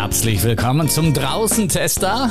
Herzlich 0.00 0.42
willkommen 0.42 0.88
zum 0.88 1.12
Draußentester. 1.12 2.30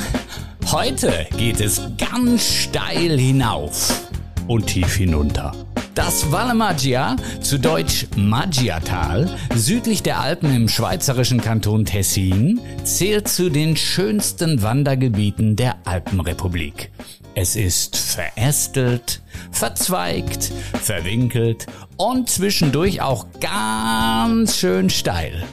Heute 0.72 1.28
geht 1.36 1.60
es 1.60 1.80
ganz 1.98 2.44
steil 2.44 3.16
hinauf 3.16 4.08
und 4.48 4.66
tief 4.66 4.96
hinunter. 4.96 5.52
Das 5.94 6.32
Valle 6.32 6.54
Maggia, 6.54 7.14
zu 7.40 7.60
Deutsch 7.60 8.08
Maggiatal, 8.16 9.30
südlich 9.54 10.02
der 10.02 10.18
Alpen 10.18 10.52
im 10.52 10.68
schweizerischen 10.68 11.40
Kanton 11.40 11.84
Tessin, 11.84 12.58
zählt 12.82 13.28
zu 13.28 13.50
den 13.50 13.76
schönsten 13.76 14.62
Wandergebieten 14.62 15.54
der 15.54 15.76
Alpenrepublik. 15.84 16.90
Es 17.36 17.54
ist 17.54 17.96
verästelt, 17.96 19.22
verzweigt, 19.52 20.50
verwinkelt 20.82 21.66
und 21.96 22.28
zwischendurch 22.28 23.00
auch 23.00 23.26
ganz 23.40 24.56
schön 24.56 24.90
steil. 24.90 25.44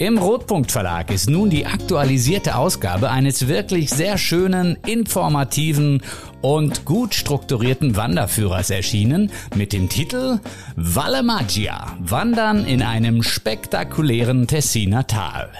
Im 0.00 0.16
Rotpunkt 0.16 0.72
Verlag 0.72 1.10
ist 1.10 1.28
nun 1.28 1.50
die 1.50 1.66
aktualisierte 1.66 2.56
Ausgabe 2.56 3.10
eines 3.10 3.48
wirklich 3.48 3.90
sehr 3.90 4.16
schönen, 4.16 4.78
informativen 4.86 6.02
und 6.40 6.86
gut 6.86 7.12
strukturierten 7.12 7.96
Wanderführers 7.96 8.70
erschienen 8.70 9.30
mit 9.54 9.74
dem 9.74 9.90
Titel 9.90 10.40
Valle 10.74 11.22
Maggia, 11.22 11.98
Wandern 12.00 12.64
in 12.64 12.80
einem 12.80 13.22
spektakulären 13.22 14.46
Tessiner 14.46 15.06
Tal. 15.06 15.50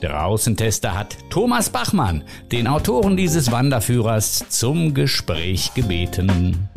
Der 0.00 0.24
Außentester 0.24 0.96
hat 0.96 1.16
Thomas 1.28 1.70
Bachmann, 1.70 2.22
den 2.52 2.68
Autoren 2.68 3.16
dieses 3.16 3.50
Wanderführers, 3.50 4.44
zum 4.48 4.94
Gespräch 4.94 5.74
gebeten. 5.74 6.68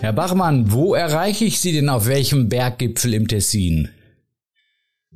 Herr 0.00 0.14
Bachmann, 0.14 0.72
wo 0.72 0.94
erreiche 0.94 1.44
ich 1.44 1.60
Sie 1.60 1.72
denn 1.72 1.90
auf 1.90 2.06
welchem 2.06 2.48
Berggipfel 2.48 3.12
im 3.12 3.28
Tessin? 3.28 3.90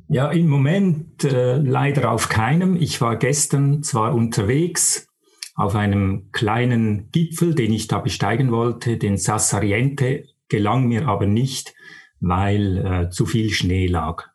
Ja, 0.07 0.29
im 0.29 0.47
Moment 0.47 1.23
äh, 1.23 1.57
leider 1.57 2.11
auf 2.11 2.29
keinem. 2.29 2.75
Ich 2.75 3.01
war 3.01 3.17
gestern 3.17 3.81
zwar 3.81 4.13
unterwegs 4.13 5.07
auf 5.55 5.73
einem 5.73 6.29
kleinen 6.31 7.09
Gipfel, 7.11 7.55
den 7.55 7.73
ich 7.73 7.87
da 7.87 7.97
besteigen 7.97 8.51
wollte, 8.51 8.97
den 8.97 9.17
Sassariente, 9.17 10.25
gelang 10.49 10.87
mir 10.87 11.07
aber 11.07 11.25
nicht, 11.25 11.73
weil 12.19 12.77
äh, 12.77 13.09
zu 13.09 13.25
viel 13.25 13.49
Schnee 13.49 13.87
lag. 13.87 14.27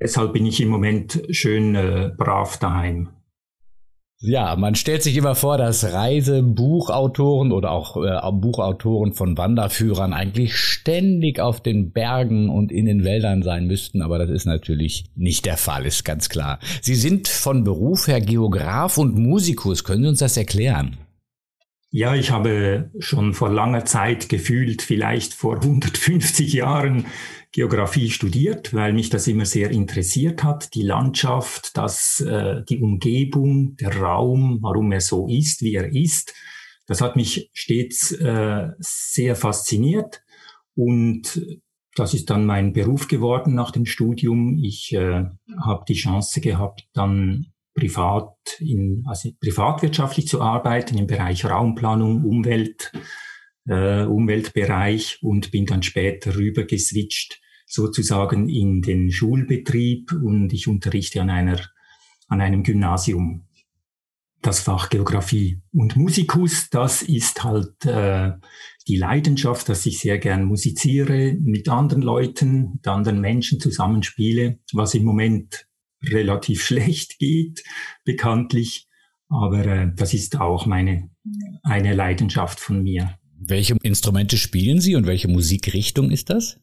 Deshalb 0.00 0.32
bin 0.32 0.46
ich 0.46 0.60
im 0.60 0.68
Moment 0.68 1.24
schön 1.30 1.74
äh, 1.74 2.12
brav 2.16 2.56
daheim. 2.58 3.08
Ja, 4.24 4.54
man 4.54 4.76
stellt 4.76 5.02
sich 5.02 5.16
immer 5.16 5.34
vor, 5.34 5.58
dass 5.58 5.92
Reisebuchautoren 5.92 7.50
oder 7.50 7.72
auch 7.72 7.96
äh, 7.96 8.20
Buchautoren 8.32 9.14
von 9.14 9.36
Wanderführern 9.36 10.12
eigentlich 10.12 10.56
ständig 10.56 11.40
auf 11.40 11.60
den 11.60 11.90
Bergen 11.90 12.48
und 12.48 12.70
in 12.70 12.86
den 12.86 13.02
Wäldern 13.02 13.42
sein 13.42 13.66
müssten, 13.66 14.00
aber 14.00 14.18
das 14.18 14.30
ist 14.30 14.44
natürlich 14.44 15.06
nicht 15.16 15.44
der 15.44 15.56
Fall, 15.56 15.86
ist 15.86 16.04
ganz 16.04 16.28
klar. 16.28 16.60
Sie 16.82 16.94
sind 16.94 17.26
von 17.26 17.64
Beruf 17.64 18.06
her 18.06 18.20
Geograf 18.20 18.96
und 18.96 19.18
Musikus. 19.18 19.82
Können 19.82 20.04
Sie 20.04 20.08
uns 20.10 20.20
das 20.20 20.36
erklären? 20.36 20.98
Ja, 21.90 22.14
ich 22.14 22.30
habe 22.30 22.90
schon 23.00 23.34
vor 23.34 23.50
langer 23.50 23.84
Zeit 23.84 24.28
gefühlt, 24.28 24.82
vielleicht 24.82 25.34
vor 25.34 25.56
150 25.56 26.52
Jahren, 26.52 27.06
Geografie 27.52 28.08
studiert, 28.08 28.72
weil 28.72 28.94
mich 28.94 29.10
das 29.10 29.28
immer 29.28 29.44
sehr 29.44 29.70
interessiert 29.70 30.42
hat, 30.42 30.74
die 30.74 30.82
Landschaft, 30.82 31.76
das, 31.76 32.20
äh, 32.20 32.62
die 32.66 32.78
Umgebung, 32.78 33.76
der 33.76 33.94
Raum, 33.94 34.58
warum 34.62 34.90
er 34.90 35.02
so 35.02 35.28
ist, 35.28 35.60
wie 35.60 35.74
er 35.74 35.94
ist. 35.94 36.34
Das 36.86 37.02
hat 37.02 37.14
mich 37.14 37.50
stets 37.52 38.10
äh, 38.12 38.68
sehr 38.78 39.36
fasziniert 39.36 40.22
und 40.74 41.46
das 41.94 42.14
ist 42.14 42.30
dann 42.30 42.46
mein 42.46 42.72
Beruf 42.72 43.06
geworden 43.06 43.54
nach 43.54 43.70
dem 43.70 43.84
Studium. 43.84 44.58
Ich 44.58 44.94
äh, 44.94 45.26
habe 45.60 45.84
die 45.86 45.94
Chance 45.94 46.40
gehabt, 46.40 46.88
dann 46.94 47.52
privat 47.74 48.34
in, 48.60 49.04
also 49.06 49.30
privatwirtschaftlich 49.40 50.26
zu 50.26 50.40
arbeiten 50.40 50.96
im 50.96 51.06
Bereich 51.06 51.44
Raumplanung, 51.44 52.24
Umwelt, 52.24 52.92
äh, 53.66 54.04
Umweltbereich 54.04 55.18
und 55.20 55.50
bin 55.50 55.66
dann 55.66 55.82
später 55.82 56.34
rüber 56.34 56.64
geswitcht 56.64 57.41
sozusagen 57.72 58.50
in 58.50 58.82
den 58.82 59.10
Schulbetrieb 59.10 60.12
und 60.12 60.52
ich 60.52 60.68
unterrichte 60.68 61.22
an 61.22 61.30
einer, 61.30 61.58
an 62.28 62.42
einem 62.42 62.64
Gymnasium 62.64 63.46
das 64.42 64.60
Fach 64.60 64.90
Geografie. 64.90 65.62
Und 65.72 65.96
Musikus, 65.96 66.68
das 66.68 67.00
ist 67.00 67.44
halt 67.44 67.86
äh, 67.86 68.32
die 68.88 68.96
Leidenschaft, 68.96 69.70
dass 69.70 69.86
ich 69.86 70.00
sehr 70.00 70.18
gern 70.18 70.44
musiziere, 70.44 71.32
mit 71.40 71.70
anderen 71.70 72.02
Leuten, 72.02 72.72
mit 72.72 72.86
anderen 72.86 73.22
Menschen 73.22 73.58
zusammenspiele, 73.58 74.58
was 74.74 74.92
im 74.94 75.04
Moment 75.04 75.66
relativ 76.04 76.62
schlecht 76.66 77.18
geht, 77.18 77.64
bekanntlich. 78.04 78.86
Aber 79.28 79.64
äh, 79.64 79.92
das 79.96 80.12
ist 80.12 80.38
auch 80.38 80.66
meine 80.66 81.08
eine 81.62 81.94
Leidenschaft 81.94 82.60
von 82.60 82.82
mir. 82.82 83.18
Welche 83.38 83.76
Instrumente 83.82 84.36
spielen 84.36 84.80
Sie 84.80 84.94
und 84.94 85.06
welche 85.06 85.28
Musikrichtung 85.28 86.10
ist 86.10 86.28
das? 86.28 86.58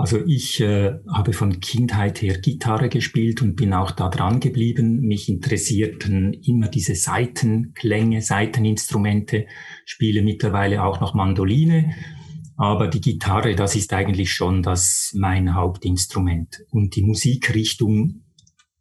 Also 0.00 0.24
ich 0.24 0.62
äh, 0.62 0.94
habe 1.12 1.34
von 1.34 1.60
Kindheit 1.60 2.22
her 2.22 2.38
Gitarre 2.38 2.88
gespielt 2.88 3.42
und 3.42 3.54
bin 3.54 3.74
auch 3.74 3.90
da 3.90 4.08
dran 4.08 4.40
geblieben. 4.40 5.00
Mich 5.02 5.28
interessierten 5.28 6.32
immer 6.32 6.68
diese 6.68 6.94
Seitenklänge, 6.94 8.22
Seiteninstrumente, 8.22 9.46
spiele 9.84 10.22
mittlerweile 10.22 10.84
auch 10.84 11.02
noch 11.02 11.12
Mandoline. 11.12 11.94
Aber 12.56 12.88
die 12.88 13.02
Gitarre, 13.02 13.54
das 13.54 13.76
ist 13.76 13.92
eigentlich 13.92 14.32
schon 14.32 14.62
das 14.62 15.12
mein 15.14 15.54
Hauptinstrument. 15.54 16.64
Und 16.70 16.96
die 16.96 17.02
Musikrichtung, 17.02 18.22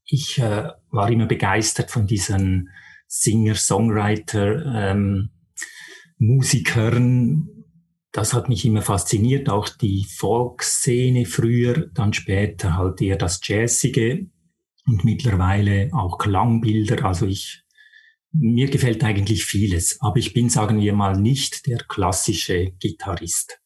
ich 0.05 0.39
äh, 0.39 0.69
war 0.89 1.11
immer 1.11 1.25
begeistert 1.25 1.91
von 1.91 2.07
diesen 2.07 2.69
Singer-Songwriter, 3.07 4.91
ähm, 4.91 5.31
Musikern, 6.17 7.58
das 8.11 8.33
hat 8.33 8.49
mich 8.49 8.65
immer 8.65 8.81
fasziniert, 8.81 9.49
auch 9.49 9.69
die 9.69 10.05
Folkszene 10.05 11.25
früher, 11.25 11.87
dann 11.93 12.13
später 12.13 12.75
halt 12.77 13.01
eher 13.01 13.17
das 13.17 13.39
Jazzige 13.43 14.27
und 14.85 15.05
mittlerweile 15.05 15.89
auch 15.93 16.17
Klangbilder. 16.17 17.05
Also 17.05 17.27
ich, 17.27 17.63
mir 18.31 18.69
gefällt 18.69 19.03
eigentlich 19.03 19.45
vieles, 19.45 20.01
aber 20.01 20.17
ich 20.17 20.33
bin, 20.33 20.49
sagen 20.49 20.81
wir 20.81 20.93
mal, 20.93 21.19
nicht 21.19 21.67
der 21.67 21.79
klassische 21.79 22.71
Gitarrist. 22.79 23.59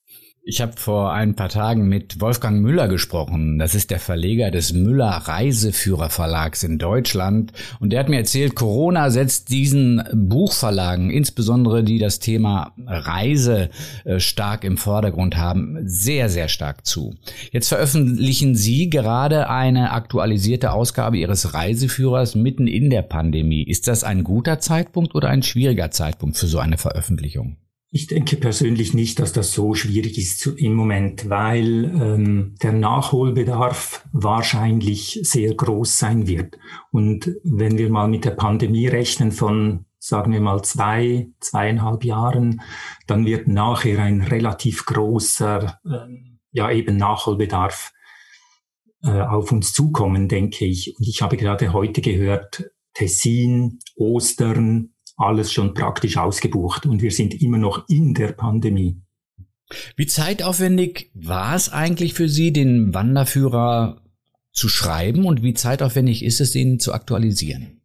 Ich 0.46 0.60
habe 0.60 0.74
vor 0.76 1.14
ein 1.14 1.36
paar 1.36 1.48
Tagen 1.48 1.88
mit 1.88 2.20
Wolfgang 2.20 2.62
Müller 2.62 2.90
gesprochen. 2.90 3.60
Das 3.60 3.76
ist 3.76 3.92
der 3.92 4.00
Verleger 4.02 4.52
des 4.52 4.74
Müller 4.74 5.08
Reiseführer 5.08 6.10
Verlags 6.10 6.64
in 6.64 6.78
Deutschland. 6.80 7.54
Und 7.80 7.92
der 7.92 8.02
hat 8.02 8.10
mir 8.10 8.18
erzählt, 8.18 8.54
Corona 8.54 9.10
setzt 9.10 9.52
diesen 9.52 10.04
Buchverlagen, 10.12 11.12
insbesondere 11.12 11.86
die 11.86 11.98
das 11.98 12.20
Thema 12.20 12.74
Reise 12.86 13.70
äh, 14.04 14.20
stark 14.20 14.66
im 14.66 14.76
Vordergrund 14.76 15.38
haben, 15.38 15.78
sehr, 15.86 16.28
sehr 16.28 16.50
stark 16.50 16.86
zu. 16.86 17.16
Jetzt 17.54 17.70
veröffentlichen 17.70 18.54
Sie 18.54 18.90
gerade 18.90 19.50
eine 19.50 19.92
aktualisierte 19.92 20.74
Ausgabe 20.74 21.16
Ihres 21.16 21.54
Reiseführers 21.54 22.36
mitten 22.36 22.68
in 22.68 22.90
der 22.90 23.04
Pandemie. 23.04 23.64
Ist 23.64 23.88
das 23.88 24.04
ein 24.04 24.26
guter 24.26 24.60
Zeitpunkt 24.60 25.16
oder 25.16 25.30
ein 25.30 25.42
schwieriger 25.42 25.90
Zeitpunkt 25.92 26.36
für 26.36 26.48
so 26.48 26.60
eine 26.60 26.78
Veröffentlichung? 26.78 27.56
Ich 27.96 28.08
denke 28.08 28.38
persönlich 28.38 28.96
nicht, 28.96 29.20
dass 29.20 29.34
das 29.34 29.54
so 29.54 29.76
schwierig 29.76 30.18
ist 30.18 30.48
im 30.48 30.74
Moment, 30.74 31.30
weil 31.30 31.86
ähm, 31.86 32.56
der 32.64 32.72
Nachholbedarf 32.72 34.04
wahrscheinlich 34.12 35.20
sehr 35.22 35.54
groß 35.54 36.00
sein 36.00 36.26
wird. 36.26 36.58
Und 36.92 37.36
wenn 37.44 37.78
wir 37.78 37.92
mal 37.92 38.08
mit 38.08 38.26
der 38.26 38.32
Pandemie 38.32 38.88
rechnen 38.88 39.32
von, 39.32 39.86
sagen 40.00 40.34
wir 40.34 40.42
mal, 40.42 40.64
zwei, 40.64 41.28
zweieinhalb 41.40 42.04
Jahren, 42.04 42.64
dann 43.06 43.28
wird 43.28 43.48
nachher 43.48 44.00
ein 44.00 44.22
relativ 44.22 44.88
großer, 44.88 45.80
äh, 45.86 46.34
ja 46.52 46.72
eben 46.72 46.98
Nachholbedarf 46.98 47.94
äh, 49.04 49.22
auf 49.22 49.52
uns 49.52 49.72
zukommen, 49.72 50.28
denke 50.28 50.66
ich. 50.66 50.96
Und 50.98 51.08
ich 51.08 51.22
habe 51.22 51.38
gerade 51.38 51.74
heute 51.74 52.02
gehört, 52.02 52.72
Tessin, 52.96 53.78
Ostern, 53.96 54.93
alles 55.26 55.52
schon 55.52 55.74
praktisch 55.74 56.18
ausgebucht 56.18 56.86
und 56.86 57.02
wir 57.02 57.12
sind 57.12 57.42
immer 57.42 57.58
noch 57.58 57.88
in 57.90 58.14
der 58.14 58.34
Pandemie. 58.34 59.02
Wie 59.96 60.06
zeitaufwendig 60.06 61.12
war 61.14 61.56
es 61.56 61.70
eigentlich 61.70 62.14
für 62.14 62.30
Sie, 62.30 62.52
den 62.54 62.94
Wanderführer 62.94 64.02
zu 64.52 64.70
schreiben 64.70 65.26
und 65.26 65.42
wie 65.42 65.54
zeitaufwendig 65.54 66.24
ist 66.24 66.42
es, 66.42 66.56
ihn 66.56 66.80
zu 66.80 66.94
aktualisieren? 66.94 67.82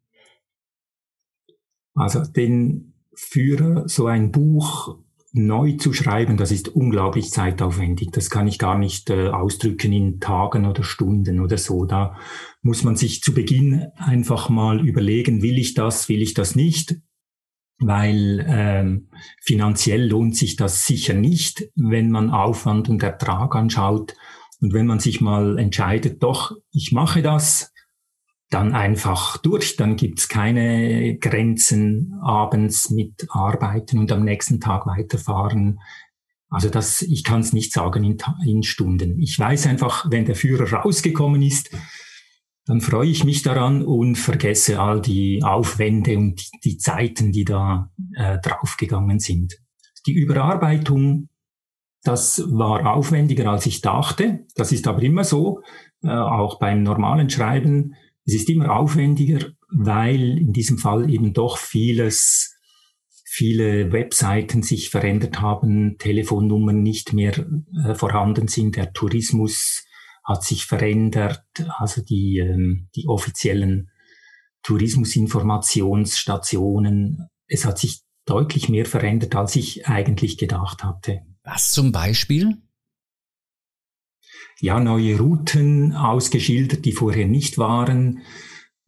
Also 1.95 2.25
den 2.25 2.95
Führer, 3.15 3.89
so 3.89 4.07
ein 4.07 4.31
Buch 4.31 4.99
neu 5.33 5.73
zu 5.73 5.93
schreiben, 5.93 6.37
das 6.37 6.51
ist 6.51 6.69
unglaublich 6.69 7.31
zeitaufwendig. 7.31 8.11
Das 8.13 8.31
kann 8.31 8.49
ich 8.49 8.59
gar 8.59 8.79
nicht 8.79 9.11
äh, 9.11 9.29
ausdrücken 9.29 9.93
in 9.93 10.21
Tagen 10.21 10.67
oder 10.67 10.83
Stunden 10.83 11.41
oder 11.41 11.59
so. 11.59 11.85
Da 11.85 12.17
muss 12.63 12.83
man 12.83 12.97
sich 12.97 13.23
zu 13.23 13.35
Beginn 13.35 13.89
einfach 13.97 14.49
mal 14.49 14.87
überlegen, 14.87 15.43
will 15.43 15.59
ich 15.59 15.75
das, 15.75 16.09
will 16.09 16.23
ich 16.23 16.35
das 16.35 16.55
nicht? 16.55 16.97
Weil 17.79 18.45
ähm, 18.49 19.09
finanziell 19.41 20.09
lohnt 20.09 20.37
sich 20.37 20.57
das 20.57 20.85
sicher 20.85 21.15
nicht, 21.15 21.69
wenn 21.77 22.11
man 22.11 22.31
Aufwand 22.31 22.89
und 22.89 23.03
Ertrag 23.03 23.55
anschaut. 23.55 24.15
Und 24.61 24.73
wenn 24.73 24.87
man 24.87 24.99
sich 24.99 25.21
mal 25.21 25.59
entscheidet, 25.59 26.23
doch, 26.23 26.57
ich 26.73 26.91
mache 26.93 27.23
das, 27.23 27.73
dann 28.51 28.75
einfach 28.75 29.37
durch, 29.37 29.77
dann 29.77 29.97
gibt's 29.97 30.29
keine 30.29 31.17
Grenzen 31.19 32.19
abends 32.23 32.91
mit 32.91 33.27
Arbeiten 33.29 33.99
und 33.99 34.11
am 34.11 34.25
nächsten 34.25 34.59
Tag 34.59 34.87
weiterfahren. 34.87 35.79
Also 36.49 36.71
das, 36.71 37.03
ich 37.03 37.25
kann 37.25 37.41
es 37.41 37.53
nicht 37.53 37.73
sagen 37.73 38.05
in, 38.05 38.17
in 38.47 38.63
Stunden. 38.63 39.21
Ich 39.21 39.39
weiß 39.39 39.67
einfach, 39.67 40.07
wenn 40.11 40.25
der 40.25 40.35
Führer 40.35 40.73
rausgekommen 40.73 41.43
ist, 41.43 41.71
dann 42.69 42.81
freue 42.81 43.09
ich 43.09 43.25
mich 43.25 43.43
daran 43.43 43.83
und 43.83 44.15
vergesse 44.15 44.79
all 44.79 45.01
die 45.01 45.43
Aufwände 45.43 46.17
und 46.17 46.41
die 46.65 46.79
Zeiten, 46.79 47.33
die 47.33 47.45
da 47.45 47.91
äh, 48.15 48.39
draufgegangen 48.39 49.19
sind. 49.19 49.59
Die 50.07 50.13
Überarbeitung, 50.13 51.29
das 52.05 52.45
war 52.47 52.95
aufwendiger, 52.95 53.51
als 53.51 53.67
ich 53.67 53.81
dachte. 53.81 54.47
Das 54.55 54.71
ist 54.71 54.87
aber 54.87 55.03
immer 55.03 55.25
so, 55.25 55.63
äh, 56.05 56.11
auch 56.11 56.61
beim 56.61 56.85
normalen 56.85 57.29
Schreiben 57.29 57.95
es 58.29 58.35
ist 58.35 58.51
immer 58.51 58.77
aufwendiger, 58.77 59.53
weil 59.71 60.37
in 60.37 60.53
diesem 60.53 60.77
Fall 60.77 61.11
eben 61.11 61.33
doch 61.33 61.57
vieles, 61.57 62.55
viele 63.25 63.91
Webseiten 63.91 64.63
sich 64.63 64.91
verändert 64.91 65.41
haben, 65.41 65.97
Telefonnummern 65.97 66.83
nicht 66.83 67.15
mehr 67.15 67.33
äh, 67.87 67.95
vorhanden 67.95 68.47
sind, 68.47 68.77
der 68.77 68.93
Tourismus 68.93 69.83
hat 70.29 70.45
sich 70.45 70.67
verändert, 70.67 71.43
also 71.79 72.03
die, 72.03 72.39
ähm, 72.39 72.89
die 72.95 73.09
offiziellen 73.09 73.91
Tourismusinformationsstationen. 74.63 77.31
Es 77.47 77.65
hat 77.65 77.79
sich 77.79 78.03
deutlich 78.27 78.69
mehr 78.69 78.85
verändert, 78.85 79.35
als 79.35 79.57
ich 79.57 79.89
eigentlich 79.89 80.37
gedacht 80.37 80.85
hatte. 80.85 81.23
Was 81.43 81.73
zum 81.73 81.93
Beispiel? 81.93 82.59
ja, 84.61 84.81
neue 84.81 85.19
Routen 85.19 85.93
ausgeschildert, 85.93 86.85
die 86.85 86.93
vorher 86.93 87.27
nicht 87.27 87.59
waren, 87.59 88.23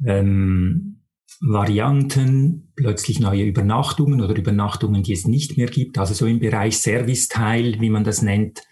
ähm, 0.05 1.03
Varianten, 1.41 2.73
plötzlich 2.77 3.21
neue 3.21 3.45
Übernachtungen 3.45 4.21
oder 4.21 4.37
Übernachtungen, 4.37 5.03
die 5.03 5.13
es 5.13 5.27
nicht 5.27 5.57
mehr 5.57 5.69
gibt. 5.69 5.97
Also 5.97 6.13
so 6.13 6.27
im 6.27 6.39
Bereich 6.39 6.79
Serviceteil, 6.79 7.81
wie 7.81 7.89
man 7.89 8.05
das 8.05 8.21
nennt, 8.21 8.63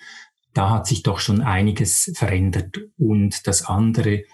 da 0.55 0.71
hat 0.71 0.87
sich 0.87 1.03
doch 1.03 1.19
schon 1.19 1.41
einiges 1.41 2.13
verändert. 2.15 2.79
Und 2.97 3.47
das 3.47 3.65
andere, 3.65 4.25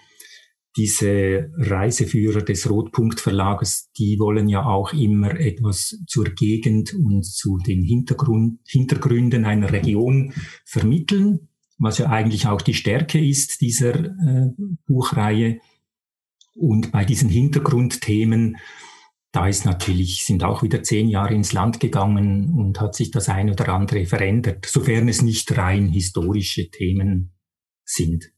diese 0.77 1.51
Reiseführer 1.57 2.41
des 2.41 2.69
Rotpunkt 2.69 3.19
Verlages, 3.19 3.89
die 3.97 4.17
wollen 4.19 4.49
ja 4.49 4.65
auch 4.65 4.93
immer 4.93 5.39
etwas 5.39 5.97
zur 6.07 6.25
Gegend 6.25 6.93
und 6.93 7.25
zu 7.25 7.57
den 7.57 7.83
Hintergrund, 7.83 8.59
Hintergründen 8.65 9.45
einer 9.45 9.71
Region 9.71 10.33
vermitteln 10.65 11.47
was 11.77 11.97
ja 11.97 12.09
eigentlich 12.09 12.47
auch 12.47 12.61
die 12.61 12.73
Stärke 12.73 13.19
ist 13.19 13.61
dieser 13.61 13.95
äh, 13.95 14.51
Buchreihe. 14.87 15.59
Und 16.55 16.91
bei 16.91 17.03
diesen 17.03 17.29
Hintergrundthemen, 17.29 18.57
da 19.35 19.47
ist 19.47 19.65
natürlich, 19.65 20.25
sind 20.25 20.43
auch 20.43 20.63
wieder 20.63 20.81
zehn 20.81 21.09
Jahre 21.09 21.33
ins 21.33 21.51
Land 21.51 21.79
gegangen 21.79 22.53
und 22.57 22.79
hat 22.79 22.95
sich 22.95 23.11
das 23.11 23.27
ein 23.27 23.49
oder 23.49 23.69
andere 23.69 24.05
verändert, 24.05 24.65
sofern 24.65 25.09
es 25.09 25.21
nicht 25.21 25.57
rein 25.57 25.89
historische 25.89 26.69
Themen 26.69 27.33
sind. 27.83 28.31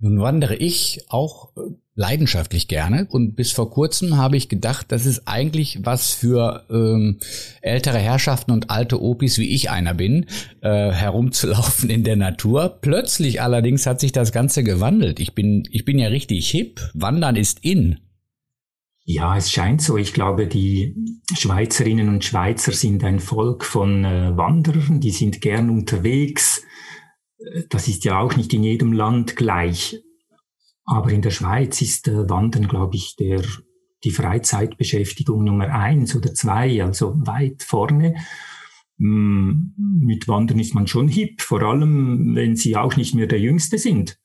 Nun 0.00 0.20
wandere 0.20 0.54
ich 0.54 1.00
auch 1.08 1.56
äh, 1.56 1.60
leidenschaftlich 1.94 2.68
gerne 2.68 3.08
und 3.10 3.34
bis 3.34 3.50
vor 3.50 3.70
kurzem 3.70 4.16
habe 4.16 4.36
ich 4.36 4.48
gedacht, 4.48 4.92
das 4.92 5.06
ist 5.06 5.26
eigentlich 5.26 5.80
was 5.82 6.12
für 6.12 6.64
ähm, 6.70 7.18
ältere 7.62 7.98
Herrschaften 7.98 8.52
und 8.52 8.70
alte 8.70 9.02
Opis, 9.02 9.38
wie 9.38 9.52
ich 9.52 9.70
einer 9.70 9.94
bin, 9.94 10.26
äh, 10.60 10.92
herumzulaufen 10.92 11.90
in 11.90 12.04
der 12.04 12.16
Natur. 12.16 12.78
Plötzlich 12.80 13.40
allerdings 13.40 13.86
hat 13.86 13.98
sich 13.98 14.12
das 14.12 14.30
Ganze 14.30 14.62
gewandelt. 14.62 15.18
Ich 15.18 15.34
bin, 15.34 15.64
ich 15.72 15.84
bin 15.84 15.98
ja 15.98 16.08
richtig 16.08 16.48
hip. 16.50 16.80
Wandern 16.94 17.34
ist 17.34 17.64
in. 17.64 17.98
Ja, 19.10 19.36
es 19.36 19.50
scheint 19.50 19.80
so. 19.80 19.96
Ich 19.96 20.12
glaube, 20.12 20.46
die 20.46 20.94
Schweizerinnen 21.34 22.10
und 22.10 22.24
Schweizer 22.24 22.72
sind 22.72 23.02
ein 23.04 23.20
Volk 23.20 23.64
von 23.64 24.04
äh, 24.04 24.36
Wanderern, 24.36 25.00
die 25.00 25.12
sind 25.12 25.40
gern 25.40 25.70
unterwegs 25.70 26.62
das 27.68 27.88
ist 27.88 28.04
ja 28.04 28.18
auch 28.18 28.36
nicht 28.36 28.52
in 28.52 28.64
jedem 28.64 28.92
Land 28.92 29.36
gleich. 29.36 30.02
Aber 30.84 31.10
in 31.10 31.22
der 31.22 31.30
Schweiz 31.30 31.80
ist 31.82 32.08
äh, 32.08 32.28
Wandern, 32.28 32.66
glaube 32.66 32.96
ich, 32.96 33.14
der, 33.16 33.42
die 34.04 34.10
Freizeitbeschäftigung 34.10 35.44
Nummer 35.44 35.68
eins 35.68 36.16
oder 36.16 36.32
zwei, 36.34 36.82
also 36.82 37.14
weit 37.26 37.62
vorne. 37.62 38.14
Mm, 38.96 39.72
mit 39.76 40.28
Wandern 40.28 40.58
ist 40.58 40.74
man 40.74 40.86
schon 40.86 41.08
hip, 41.08 41.42
vor 41.42 41.62
allem 41.62 42.34
wenn 42.34 42.56
sie 42.56 42.76
auch 42.76 42.96
nicht 42.96 43.14
mehr 43.14 43.26
der 43.26 43.40
Jüngste 43.40 43.78
sind. 43.78 44.18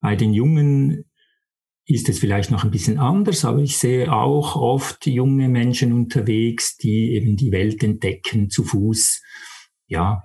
Bei 0.00 0.14
den 0.14 0.32
Jungen 0.32 1.04
ist 1.88 2.08
es 2.10 2.18
vielleicht 2.18 2.50
noch 2.50 2.64
ein 2.64 2.70
bisschen 2.70 2.98
anders, 2.98 3.46
aber 3.46 3.60
ich 3.60 3.78
sehe 3.78 4.12
auch 4.12 4.56
oft 4.56 5.06
junge 5.06 5.48
Menschen 5.48 5.94
unterwegs, 5.94 6.76
die 6.76 7.14
eben 7.14 7.36
die 7.36 7.50
Welt 7.50 7.82
entdecken 7.82 8.50
zu 8.50 8.62
Fuß. 8.62 9.22
Ja, 9.86 10.24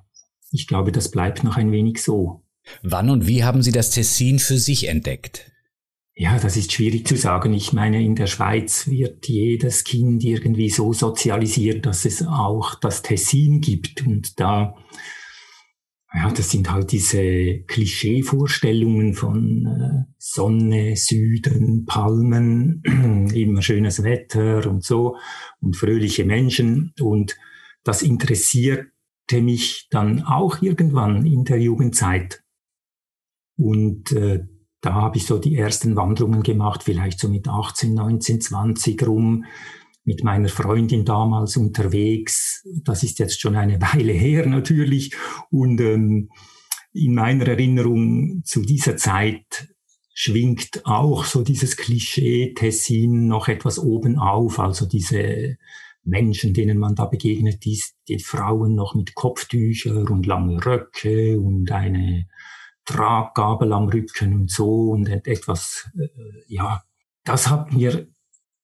ich 0.52 0.68
glaube, 0.68 0.92
das 0.92 1.10
bleibt 1.10 1.46
noch 1.46 1.56
ein 1.56 1.72
wenig 1.72 2.04
so. 2.04 2.44
Wann 2.82 3.10
und 3.10 3.28
wie 3.28 3.46
haben 3.46 3.62
Sie 3.62 3.72
das 3.72 3.92
Tessin 3.92 4.40
für 4.40 4.58
sich 4.58 4.90
entdeckt? 4.90 5.52
Ja, 6.16 6.38
das 6.38 6.58
ist 6.58 6.74
schwierig 6.74 7.08
zu 7.08 7.16
sagen. 7.16 7.54
Ich 7.54 7.72
meine, 7.72 8.04
in 8.04 8.16
der 8.16 8.28
Schweiz 8.28 8.88
wird 8.88 9.28
jedes 9.28 9.86
Kind 9.86 10.24
irgendwie 10.24 10.70
so 10.70 10.92
sozialisiert, 10.92 11.86
dass 11.86 12.04
es 12.04 12.28
auch 12.28 12.76
das 12.76 13.02
Tessin 13.02 13.62
gibt. 13.62 14.06
Und 14.06 14.40
da, 14.40 14.76
ja, 16.14 16.30
das 16.32 16.52
sind 16.52 16.72
halt 16.72 16.92
diese 16.92 17.64
Klischeevorstellungen 17.68 19.16
von 19.16 19.66
äh, 19.66 20.14
Sonne, 20.20 20.96
Süden, 20.96 21.86
Palmen, 21.86 22.84
immer 23.34 23.62
schönes 23.62 24.04
Wetter 24.04 24.70
und 24.70 24.84
so 24.84 25.18
und 25.60 25.76
fröhliche 25.76 26.24
Menschen. 26.24 26.94
Und 27.00 27.36
das 27.84 28.04
interessiert 28.04 28.88
mich 29.32 29.88
dann 29.90 30.22
auch 30.22 30.62
irgendwann 30.62 31.26
in 31.26 31.44
der 31.44 31.60
Jugendzeit. 31.60 32.44
Und 33.58 34.12
äh, 34.12 34.46
da 34.82 34.94
habe 34.94 35.18
ich 35.18 35.26
so 35.26 35.40
die 35.40 35.56
ersten 35.56 35.96
Wanderungen 35.96 36.44
gemacht, 36.44 36.84
vielleicht 36.84 37.20
so 37.20 37.30
mit 37.30 37.48
18, 37.48 37.96
19, 37.96 38.42
20 38.42 39.08
rum, 39.08 39.46
mit 40.06 40.24
meiner 40.24 40.50
Freundin 40.50 41.06
damals 41.06 41.58
unterwegs. 41.58 42.64
Das 42.84 43.04
ist 43.04 43.20
jetzt 43.20 43.40
schon 43.40 43.56
eine 43.56 43.82
Weile 43.94 44.14
her 44.14 44.46
natürlich. 44.46 45.16
Und 45.50 45.80
ähm, 45.82 46.30
in 46.94 47.16
meiner 47.16 47.48
Erinnerung 47.48 48.44
zu 48.44 48.62
dieser 48.62 48.98
Zeit 48.98 49.68
schwingt 50.14 50.86
auch 50.86 51.26
so 51.26 51.44
dieses 51.44 51.76
Klischee 51.76 52.54
Tessin 52.54 53.28
noch 53.28 53.48
etwas 53.48 53.80
oben 53.80 54.20
auf, 54.20 54.60
also 54.60 54.86
diese 54.86 55.58
Menschen, 56.04 56.54
denen 56.54 56.78
man 56.78 56.96
da 56.96 57.06
begegnet 57.06 57.66
ist, 57.66 57.96
die 58.08 58.20
Frauen 58.20 58.76
noch 58.76 58.94
mit 58.94 59.16
Kopftücher 59.16 60.10
und 60.10 60.26
lange 60.26 60.64
Röcke 60.64 61.40
und 61.40 61.72
eine 61.72 62.28
Traggabel 62.86 63.72
am 63.74 63.88
Rücken 63.88 64.34
und 64.34 64.52
so 64.52 64.92
und 64.92 65.08
etwas, 65.08 65.90
äh, 65.98 66.08
ja, 66.48 66.84
das 67.24 67.50
hat 67.50 67.74
mir, 67.74 68.08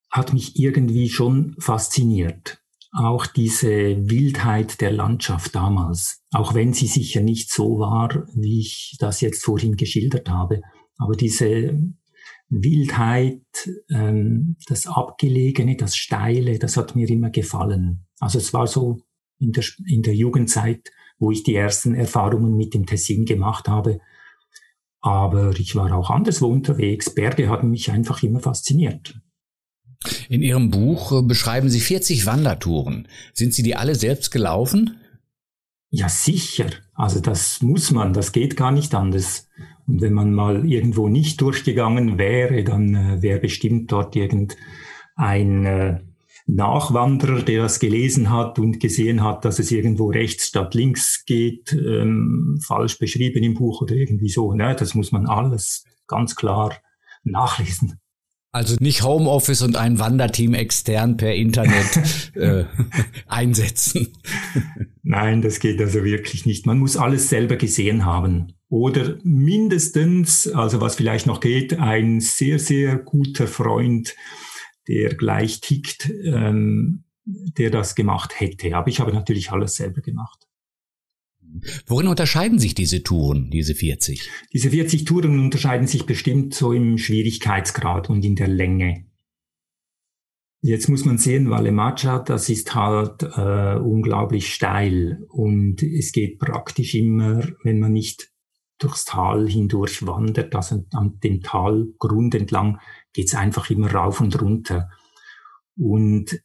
hat 0.09 0.33
mich 0.33 0.57
irgendwie 0.57 1.09
schon 1.09 1.55
fasziniert. 1.59 2.61
Auch 2.91 3.27
diese 3.27 3.69
Wildheit 4.09 4.81
der 4.81 4.91
Landschaft 4.91 5.53
damals, 5.53 6.23
auch 6.31 6.55
wenn 6.55 6.73
sie 6.73 6.87
sicher 6.87 7.21
nicht 7.21 7.51
so 7.51 7.77
war, 7.77 8.27
wie 8.33 8.61
ich 8.61 8.97
das 8.99 9.21
jetzt 9.21 9.45
vorhin 9.45 9.75
geschildert 9.75 10.27
habe, 10.29 10.61
aber 10.97 11.15
diese 11.15 11.79
Wildheit, 12.49 13.41
ähm, 13.91 14.55
das 14.67 14.87
Abgelegene, 14.87 15.77
das 15.77 15.95
Steile, 15.95 16.57
das 16.57 16.77
hat 16.77 16.95
mir 16.95 17.07
immer 17.09 17.29
gefallen. 17.29 18.07
Also 18.19 18.39
es 18.39 18.53
war 18.53 18.65
so 18.65 19.01
in 19.37 19.51
der, 19.51 19.63
in 19.87 20.01
der 20.01 20.15
Jugendzeit, 20.15 20.91
wo 21.19 21.31
ich 21.31 21.43
die 21.43 21.55
ersten 21.55 21.93
Erfahrungen 21.93 22.55
mit 22.55 22.73
dem 22.73 22.85
Tessin 22.85 23.25
gemacht 23.25 23.67
habe. 23.67 23.99
Aber 25.01 25.57
ich 25.57 25.75
war 25.75 25.95
auch 25.95 26.09
anderswo 26.09 26.47
unterwegs. 26.47 27.13
Berge 27.13 27.47
haben 27.49 27.69
mich 27.69 27.91
einfach 27.91 28.23
immer 28.23 28.39
fasziniert. 28.39 29.21
In 30.29 30.41
Ihrem 30.41 30.71
Buch 30.71 31.11
äh, 31.11 31.21
beschreiben 31.21 31.69
Sie 31.69 31.79
40 31.79 32.25
Wandertouren. 32.25 33.07
Sind 33.33 33.53
Sie 33.53 33.63
die 33.63 33.75
alle 33.75 33.95
selbst 33.95 34.31
gelaufen? 34.31 34.97
Ja, 35.89 36.07
sicher. 36.07 36.67
Also 36.93 37.19
das 37.19 37.61
muss 37.61 37.91
man, 37.91 38.13
das 38.13 38.31
geht 38.31 38.55
gar 38.55 38.71
nicht 38.71 38.93
anders. 38.93 39.47
Und 39.87 40.01
wenn 40.01 40.13
man 40.13 40.33
mal 40.33 40.65
irgendwo 40.65 41.09
nicht 41.09 41.41
durchgegangen 41.41 42.17
wäre, 42.17 42.63
dann 42.63 42.95
äh, 42.95 43.21
wäre 43.21 43.39
bestimmt 43.39 43.91
dort 43.91 44.15
irgendein 44.15 45.65
äh, 45.65 45.99
Nachwanderer, 46.45 47.43
der 47.43 47.63
das 47.63 47.79
gelesen 47.79 48.31
hat 48.31 48.57
und 48.57 48.79
gesehen 48.79 49.23
hat, 49.23 49.45
dass 49.45 49.59
es 49.59 49.71
irgendwo 49.71 50.09
rechts 50.09 50.47
statt 50.47 50.73
links 50.73 51.25
geht, 51.25 51.73
ähm, 51.73 52.59
falsch 52.65 52.97
beschrieben 52.97 53.43
im 53.43 53.53
Buch 53.53 53.81
oder 53.81 53.95
irgendwie 53.95 54.29
so. 54.29 54.53
Ne? 54.53 54.75
Das 54.77 54.95
muss 54.95 55.11
man 55.11 55.27
alles 55.27 55.85
ganz 56.07 56.35
klar 56.35 56.73
nachlesen. 57.23 57.99
Also 58.51 58.75
nicht 58.79 59.03
Homeoffice 59.03 59.61
und 59.61 59.75
ein 59.75 59.99
Wanderteam 59.99 60.55
extern 60.55 61.17
per 61.17 61.35
Internet 61.35 62.31
äh, 62.35 62.65
einsetzen. 63.27 64.07
Nein, 65.03 65.43
das 65.43 65.59
geht 65.59 65.79
also 65.79 66.03
wirklich 66.03 66.47
nicht. 66.47 66.65
Man 66.65 66.79
muss 66.79 66.97
alles 66.97 67.29
selber 67.29 67.57
gesehen 67.57 68.05
haben. 68.05 68.53
oder 68.67 69.17
mindestens, 69.23 70.47
also 70.47 70.81
was 70.81 70.95
vielleicht 70.95 71.27
noch 71.27 71.41
geht, 71.41 71.77
ein 71.79 72.21
sehr, 72.21 72.57
sehr 72.59 72.97
guter 72.97 73.47
Freund, 73.47 74.15
der 74.87 75.15
gleich 75.15 75.61
tickt, 75.61 76.09
ähm, 76.23 77.03
der 77.25 77.69
das 77.69 77.93
gemacht 77.93 78.39
hätte. 78.39 78.75
Aber 78.75 78.87
ich 78.87 78.99
habe 78.99 79.13
natürlich 79.13 79.51
alles 79.51 79.75
selber 79.75 80.01
gemacht. 80.01 80.48
Worin 81.85 82.07
unterscheiden 82.07 82.59
sich 82.59 82.75
diese 82.75 83.03
Touren, 83.03 83.49
diese 83.49 83.75
40? 83.75 84.29
Diese 84.53 84.69
40 84.69 85.05
Touren 85.05 85.39
unterscheiden 85.39 85.87
sich 85.87 86.05
bestimmt 86.05 86.53
so 86.53 86.73
im 86.73 86.97
Schwierigkeitsgrad 86.97 88.09
und 88.09 88.23
in 88.23 88.35
der 88.35 88.47
Länge. 88.47 89.05
Jetzt 90.61 90.89
muss 90.89 91.05
man 91.05 91.17
sehen, 91.17 91.49
Valle 91.49 91.71
Macha, 91.71 92.19
das 92.19 92.49
ist 92.49 92.75
halt 92.75 93.23
äh, 93.23 93.79
unglaublich 93.79 94.53
steil 94.53 95.23
und 95.29 95.81
es 95.83 96.11
geht 96.11 96.37
praktisch 96.37 96.95
immer, 96.95 97.47
wenn 97.63 97.79
man 97.79 97.93
nicht 97.93 98.29
durchs 98.77 99.05
Tal 99.05 99.47
hindurch 99.47 100.05
wandert, 100.05 100.53
also 100.55 100.83
an 100.91 101.19
dem 101.23 101.41
Talgrund 101.41 102.35
entlang, 102.35 102.79
geht's 103.13 103.35
einfach 103.35 103.69
immer 103.69 103.91
rauf 103.93 104.19
und 104.19 104.41
runter. 104.41 104.89
Und 105.77 106.41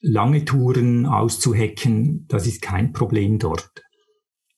lange 0.00 0.44
Touren 0.44 1.06
auszuhecken, 1.06 2.26
das 2.28 2.46
ist 2.46 2.62
kein 2.62 2.92
Problem 2.92 3.38
dort. 3.38 3.82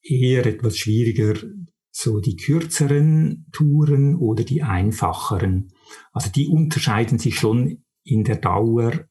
Eher 0.05 0.47
etwas 0.47 0.77
schwieriger 0.77 1.35
so 1.97 2.19
die 2.19 2.37
kürzeren 2.37 3.47
Touren 3.53 4.17
oder 4.17 4.43
die 4.43 4.63
einfacheren. 4.63 5.73
Also 6.13 6.31
die 6.31 6.49
unterscheiden 6.49 7.19
sich 7.19 7.39
schon 7.39 7.85
in 8.03 8.25
der 8.25 8.37
Dauer 8.37 9.07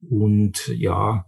und 0.00 0.68
ja, 0.76 1.24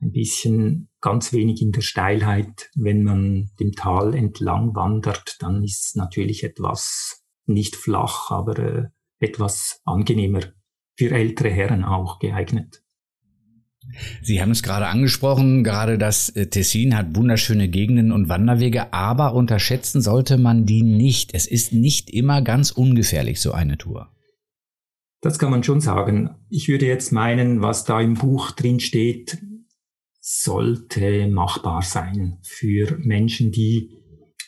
ein 0.00 0.12
bisschen 0.12 0.88
ganz 1.00 1.32
wenig 1.32 1.60
in 1.60 1.72
der 1.72 1.80
Steilheit. 1.80 2.70
Wenn 2.74 3.02
man 3.02 3.50
dem 3.58 3.72
Tal 3.72 4.14
entlang 4.14 4.74
wandert, 4.74 5.36
dann 5.40 5.62
ist 5.64 5.86
es 5.86 5.94
natürlich 5.96 6.44
etwas 6.44 7.24
nicht 7.46 7.74
flach, 7.74 8.30
aber 8.30 8.58
äh, 8.58 8.88
etwas 9.18 9.80
angenehmer. 9.84 10.40
Für 10.96 11.10
ältere 11.10 11.50
Herren 11.50 11.84
auch 11.84 12.18
geeignet. 12.18 12.82
Sie 14.22 14.40
haben 14.40 14.50
es 14.50 14.62
gerade 14.62 14.86
angesprochen, 14.86 15.64
gerade 15.64 15.98
das 15.98 16.28
äh, 16.30 16.46
Tessin 16.46 16.96
hat 16.96 17.16
wunderschöne 17.16 17.68
Gegenden 17.68 18.12
und 18.12 18.28
Wanderwege, 18.28 18.92
aber 18.92 19.34
unterschätzen 19.34 20.00
sollte 20.00 20.36
man 20.38 20.66
die 20.66 20.82
nicht. 20.82 21.34
Es 21.34 21.46
ist 21.46 21.72
nicht 21.72 22.10
immer 22.10 22.42
ganz 22.42 22.70
ungefährlich, 22.70 23.40
so 23.40 23.52
eine 23.52 23.78
Tour. 23.78 24.14
Das 25.22 25.38
kann 25.38 25.50
man 25.50 25.62
schon 25.62 25.80
sagen. 25.80 26.30
Ich 26.48 26.68
würde 26.68 26.86
jetzt 26.86 27.12
meinen, 27.12 27.62
was 27.62 27.84
da 27.84 28.00
im 28.00 28.14
Buch 28.14 28.52
drin 28.52 28.80
steht, 28.80 29.38
sollte 30.20 31.26
machbar 31.28 31.82
sein 31.82 32.38
für 32.42 32.96
Menschen, 32.98 33.50
die 33.52 33.90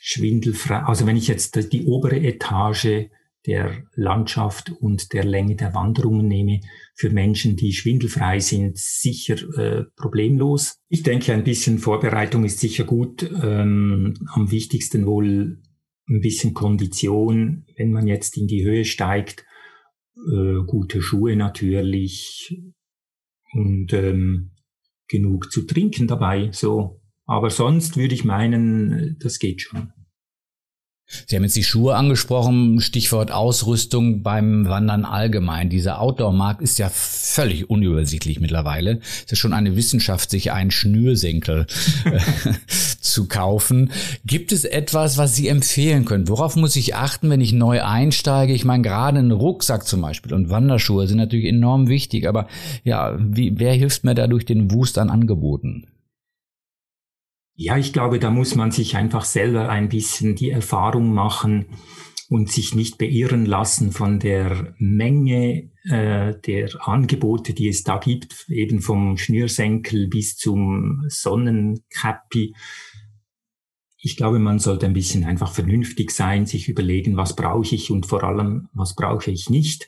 schwindelfrei, 0.00 0.80
also 0.80 1.06
wenn 1.06 1.16
ich 1.16 1.28
jetzt 1.28 1.72
die 1.72 1.84
obere 1.84 2.16
Etage 2.16 3.08
der 3.46 3.84
Landschaft 3.94 4.70
und 4.70 5.12
der 5.12 5.24
Länge 5.24 5.56
der 5.56 5.74
Wanderungen 5.74 6.28
nehme, 6.28 6.60
für 6.94 7.10
Menschen, 7.10 7.56
die 7.56 7.72
schwindelfrei 7.72 8.38
sind, 8.38 8.78
sicher 8.78 9.36
äh, 9.58 9.84
problemlos. 9.96 10.76
Ich 10.88 11.02
denke, 11.02 11.32
ein 11.32 11.44
bisschen 11.44 11.78
Vorbereitung 11.78 12.44
ist 12.44 12.60
sicher 12.60 12.84
gut. 12.84 13.22
Ähm, 13.42 14.14
am 14.34 14.50
wichtigsten 14.50 15.06
wohl 15.06 15.60
ein 16.08 16.20
bisschen 16.20 16.54
Kondition, 16.54 17.66
wenn 17.76 17.90
man 17.90 18.06
jetzt 18.06 18.36
in 18.36 18.46
die 18.46 18.64
Höhe 18.64 18.84
steigt. 18.84 19.44
Äh, 20.16 20.64
gute 20.66 21.02
Schuhe 21.02 21.36
natürlich 21.36 22.62
und 23.52 23.92
ähm, 23.92 24.52
genug 25.08 25.50
zu 25.50 25.62
trinken 25.62 26.06
dabei. 26.06 26.50
So, 26.52 27.00
aber 27.26 27.50
sonst 27.50 27.96
würde 27.96 28.14
ich 28.14 28.24
meinen, 28.24 29.16
das 29.20 29.38
geht 29.38 29.62
schon. 29.62 29.92
Sie 31.26 31.36
haben 31.36 31.42
jetzt 31.42 31.56
die 31.56 31.64
Schuhe 31.64 31.94
angesprochen, 31.94 32.80
Stichwort 32.80 33.30
Ausrüstung 33.30 34.22
beim 34.22 34.68
Wandern 34.68 35.04
allgemein. 35.04 35.68
Dieser 35.68 36.00
Outdoor-Markt 36.00 36.62
ist 36.62 36.78
ja 36.78 36.90
völlig 36.90 37.70
unübersichtlich 37.70 38.40
mittlerweile. 38.40 39.00
Es 39.26 39.32
ist 39.32 39.38
schon 39.38 39.52
eine 39.52 39.76
Wissenschaft, 39.76 40.30
sich 40.30 40.52
einen 40.52 40.70
Schnürsenkel 40.70 41.66
äh, 42.04 42.18
zu 43.00 43.26
kaufen. 43.28 43.90
Gibt 44.24 44.52
es 44.52 44.64
etwas, 44.64 45.18
was 45.18 45.36
Sie 45.36 45.48
empfehlen 45.48 46.04
können? 46.04 46.28
Worauf 46.28 46.56
muss 46.56 46.76
ich 46.76 46.94
achten, 46.94 47.30
wenn 47.30 47.40
ich 47.40 47.52
neu 47.52 47.82
einsteige? 47.82 48.52
Ich 48.52 48.64
meine, 48.64 48.82
gerade 48.82 49.18
ein 49.18 49.30
Rucksack 49.30 49.86
zum 49.86 50.00
Beispiel 50.00 50.34
und 50.34 50.50
Wanderschuhe 50.50 51.06
sind 51.06 51.18
natürlich 51.18 51.46
enorm 51.46 51.88
wichtig, 51.88 52.26
aber 52.26 52.48
ja, 52.84 53.16
wie, 53.18 53.58
wer 53.58 53.74
hilft 53.74 54.04
mir 54.04 54.14
da 54.14 54.26
durch 54.26 54.44
den 54.44 54.70
Wust 54.70 54.98
an 54.98 55.10
Angeboten? 55.10 55.86
Ja, 57.54 57.76
ich 57.76 57.92
glaube, 57.92 58.18
da 58.18 58.30
muss 58.30 58.54
man 58.54 58.70
sich 58.70 58.96
einfach 58.96 59.24
selber 59.24 59.68
ein 59.68 59.88
bisschen 59.88 60.34
die 60.34 60.50
Erfahrung 60.50 61.12
machen 61.12 61.66
und 62.28 62.50
sich 62.50 62.74
nicht 62.74 62.96
beirren 62.96 63.44
lassen 63.44 63.92
von 63.92 64.18
der 64.18 64.74
Menge 64.78 65.70
äh, 65.84 66.34
der 66.46 66.70
Angebote, 66.88 67.52
die 67.52 67.68
es 67.68 67.82
da 67.82 67.98
gibt, 67.98 68.46
eben 68.48 68.80
vom 68.80 69.18
Schnürsenkel 69.18 70.08
bis 70.08 70.36
zum 70.36 71.04
Sonnenkappi. 71.08 72.54
Ich 73.98 74.16
glaube, 74.16 74.38
man 74.38 74.58
sollte 74.58 74.86
ein 74.86 74.94
bisschen 74.94 75.24
einfach 75.24 75.52
vernünftig 75.52 76.10
sein, 76.10 76.46
sich 76.46 76.68
überlegen, 76.68 77.18
was 77.18 77.36
brauche 77.36 77.74
ich 77.74 77.90
und 77.90 78.06
vor 78.06 78.24
allem, 78.24 78.70
was 78.72 78.94
brauche 78.94 79.30
ich 79.30 79.50
nicht. 79.50 79.86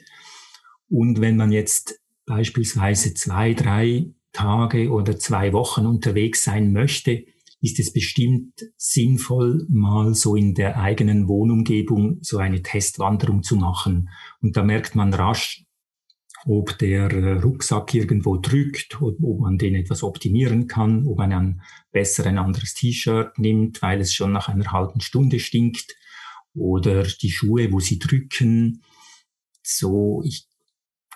Und 0.91 1.23
wenn 1.23 1.37
man 1.37 1.51
jetzt 1.51 1.99
beispielsweise 2.27 3.15
zwei, 3.15 3.55
drei 3.55 4.13
Tage 4.33 4.91
oder 4.91 5.19
zwei 5.19 5.55
Wochen 5.55 5.87
unterwegs 5.87 6.45
sein 6.45 6.73
möchte, 6.73 7.25
ist 7.65 7.79
es 7.79 7.95
bestimmt 7.95 8.61
sinnvoll, 8.77 9.67
mal 9.71 10.15
so 10.15 10.37
in 10.37 10.53
der 10.53 10.79
eigenen 10.79 11.29
Wohnumgebung 11.29 12.19
so 12.21 12.37
eine 12.37 12.63
Testwanderung 12.63 13.43
zu 13.43 13.57
machen. 13.57 14.11
Und 14.43 14.59
da 14.59 14.63
merkt 14.63 14.95
man 14.95 15.15
rasch, 15.15 15.65
ob 16.47 16.77
der 16.77 17.11
äh, 17.11 17.41
Rucksack 17.41 17.95
irgendwo 17.95 18.37
drückt, 18.37 19.01
ob 19.01 19.19
man 19.19 19.57
den 19.57 19.75
etwas 19.77 20.03
optimieren 20.03 20.67
kann, 20.67 21.07
ob 21.07 21.17
man 21.17 21.33
ein 21.33 21.63
besser 21.91 22.27
ein 22.27 22.37
anderes 22.37 22.75
T-Shirt 22.75 23.39
nimmt, 23.39 23.81
weil 23.81 24.03
es 24.03 24.13
schon 24.13 24.33
nach 24.33 24.49
einer 24.49 24.71
halben 24.71 25.01
Stunde 25.01 25.41
stinkt, 25.41 25.97
oder 26.55 27.03
die 27.03 27.31
Schuhe, 27.31 27.73
wo 27.73 27.81
sie 27.81 27.99
drücken. 27.99 28.83
So, 29.63 30.23
ich 30.25 30.47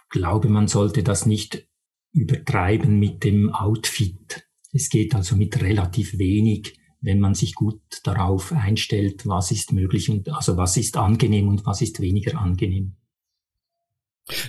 glaube, 0.08 0.48
man 0.48 0.66
sollte 0.66 1.02
das 1.02 1.26
nicht 1.26 1.68
übertreiben 2.12 2.98
mit 2.98 3.22
dem 3.22 3.52
Outfit. 3.52 4.47
Es 4.72 4.88
geht 4.90 5.14
also 5.14 5.36
mit 5.36 5.60
relativ 5.62 6.18
wenig, 6.18 6.74
wenn 7.00 7.20
man 7.20 7.34
sich 7.34 7.54
gut 7.54 7.80
darauf 8.04 8.52
einstellt, 8.52 9.26
was 9.26 9.50
ist 9.50 9.72
möglich 9.72 10.10
und 10.10 10.28
also 10.30 10.56
was 10.56 10.76
ist 10.76 10.96
angenehm 10.96 11.48
und 11.48 11.64
was 11.64 11.80
ist 11.80 12.00
weniger 12.00 12.38
angenehm. 12.38 12.96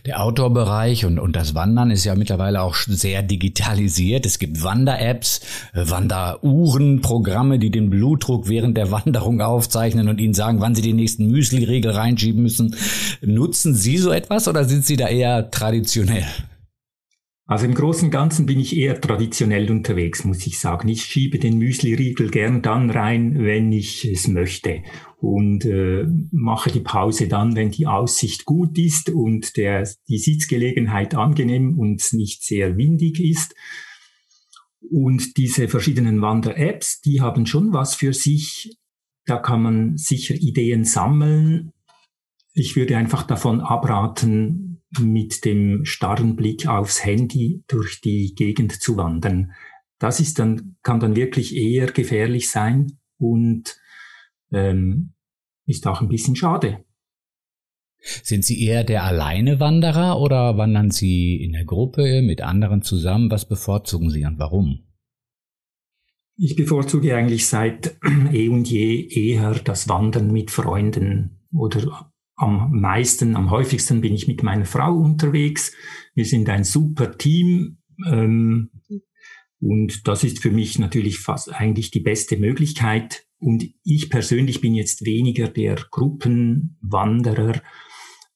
Der 0.05 0.21
Outdoor-Bereich 0.21 1.05
und, 1.05 1.19
und 1.19 1.37
das 1.37 1.55
Wandern 1.55 1.89
ist 1.89 2.03
ja 2.03 2.15
mittlerweile 2.15 2.61
auch 2.61 2.75
sehr 2.75 3.23
digitalisiert. 3.23 4.25
Es 4.25 4.37
gibt 4.37 4.61
Wander-Apps, 4.61 5.39
Wanderuhren, 5.73 7.01
Programme, 7.01 7.59
die 7.59 7.71
den 7.71 7.89
Blutdruck 7.89 8.49
während 8.49 8.75
der 8.75 8.91
Wanderung 8.91 9.39
aufzeichnen 9.39 10.09
und 10.09 10.19
Ihnen 10.19 10.33
sagen, 10.33 10.59
wann 10.59 10.75
Sie 10.75 10.81
die 10.81 10.93
nächsten 10.93 11.27
Müsli-Riegel 11.27 11.91
reinschieben 11.91 12.43
müssen. 12.43 12.75
Nutzen 13.21 13.73
Sie 13.73 13.97
so 13.97 14.11
etwas 14.11 14.49
oder 14.49 14.65
sind 14.65 14.85
Sie 14.85 14.97
da 14.97 15.07
eher 15.07 15.49
traditionell? 15.49 16.25
Also 17.49 17.65
im 17.65 17.73
Großen 17.73 18.05
und 18.05 18.11
Ganzen 18.11 18.45
bin 18.45 18.59
ich 18.59 18.77
eher 18.77 19.01
traditionell 19.01 19.71
unterwegs, 19.71 20.23
muss 20.23 20.45
ich 20.45 20.59
sagen. 20.59 20.87
Ich 20.87 21.03
schiebe 21.03 21.39
den 21.39 21.57
Müsli-Riegel 21.57 22.29
gern 22.29 22.61
dann 22.61 22.91
rein, 22.91 23.43
wenn 23.43 23.71
ich 23.71 24.05
es 24.05 24.27
möchte 24.27 24.83
und 25.17 25.65
äh, 25.65 26.05
mache 26.29 26.69
die 26.71 26.81
Pause 26.81 27.27
dann, 27.27 27.55
wenn 27.55 27.71
die 27.71 27.87
Aussicht 27.87 28.45
gut 28.45 28.77
ist 28.77 29.09
und 29.09 29.57
der, 29.57 29.89
die 30.07 30.19
Sitzgelegenheit 30.19 31.15
angenehm 31.15 31.79
und 31.79 32.13
nicht 32.13 32.43
sehr 32.43 32.77
windig 32.77 33.19
ist. 33.19 33.55
Und 34.87 35.35
diese 35.37 35.67
verschiedenen 35.69 36.21
Wander-Apps, 36.21 37.01
die 37.01 37.19
haben 37.19 37.47
schon 37.47 37.73
was 37.73 37.95
für 37.95 38.13
sich. 38.13 38.77
Da 39.25 39.37
kann 39.37 39.63
man 39.63 39.97
sicher 39.97 40.35
Ideen 40.35 40.83
sammeln. 40.83 41.71
Ich 42.53 42.75
würde 42.75 42.95
einfach 42.95 43.23
davon 43.23 43.59
abraten, 43.59 44.68
mit 44.97 45.45
dem 45.45 45.85
starren 45.85 46.35
Blick 46.35 46.67
aufs 46.67 47.05
Handy 47.05 47.63
durch 47.67 48.01
die 48.01 48.33
Gegend 48.35 48.81
zu 48.81 48.97
wandern. 48.97 49.51
Das 49.99 50.19
ist 50.19 50.39
dann, 50.39 50.77
kann 50.81 50.99
dann 50.99 51.15
wirklich 51.15 51.55
eher 51.55 51.87
gefährlich 51.87 52.49
sein 52.49 52.97
und 53.17 53.79
ähm, 54.51 55.13
ist 55.65 55.85
auch 55.85 56.01
ein 56.01 56.07
bisschen 56.07 56.35
schade. 56.35 56.83
Sind 58.01 58.45
Sie 58.45 58.63
eher 58.63 58.83
der 58.83 59.03
Alleine-Wanderer 59.03 60.19
oder 60.19 60.57
wandern 60.57 60.89
Sie 60.89 61.35
in 61.35 61.51
der 61.51 61.65
Gruppe 61.65 62.21
mit 62.21 62.41
anderen 62.41 62.81
zusammen? 62.81 63.29
Was 63.29 63.47
bevorzugen 63.47 64.09
Sie 64.09 64.25
und 64.25 64.39
warum? 64.39 64.85
Ich 66.37 66.55
bevorzuge 66.55 67.15
eigentlich 67.15 67.47
seit 67.47 67.97
eh 68.31 68.47
und 68.47 68.69
je 68.69 69.05
eher 69.05 69.53
das 69.55 69.89
Wandern 69.89 70.31
mit 70.31 70.51
Freunden 70.51 71.41
oder 71.51 72.11
am 72.39 72.79
meisten, 72.79 73.35
am 73.35 73.51
häufigsten 73.51 73.99
bin 73.99 74.13
ich 74.13 74.27
mit 74.27 74.43
meiner 74.43 74.65
Frau 74.65 74.95
unterwegs. 74.95 75.73
Wir 76.15 76.25
sind 76.25 76.47
ein 76.49 76.63
super 76.63 77.17
Team. 77.17 77.79
Ähm, 78.07 78.71
und 79.59 80.07
das 80.07 80.23
ist 80.23 80.39
für 80.39 80.51
mich 80.51 80.79
natürlich 80.79 81.19
fast 81.19 81.53
eigentlich 81.53 81.91
die 81.91 81.99
beste 81.99 82.37
Möglichkeit, 82.37 83.25
Und 83.41 83.63
ich 83.83 84.09
persönlich 84.09 84.61
bin 84.61 84.73
jetzt 84.73 85.05
weniger 85.05 85.47
der 85.47 85.75
Gruppenwanderer. 85.91 87.61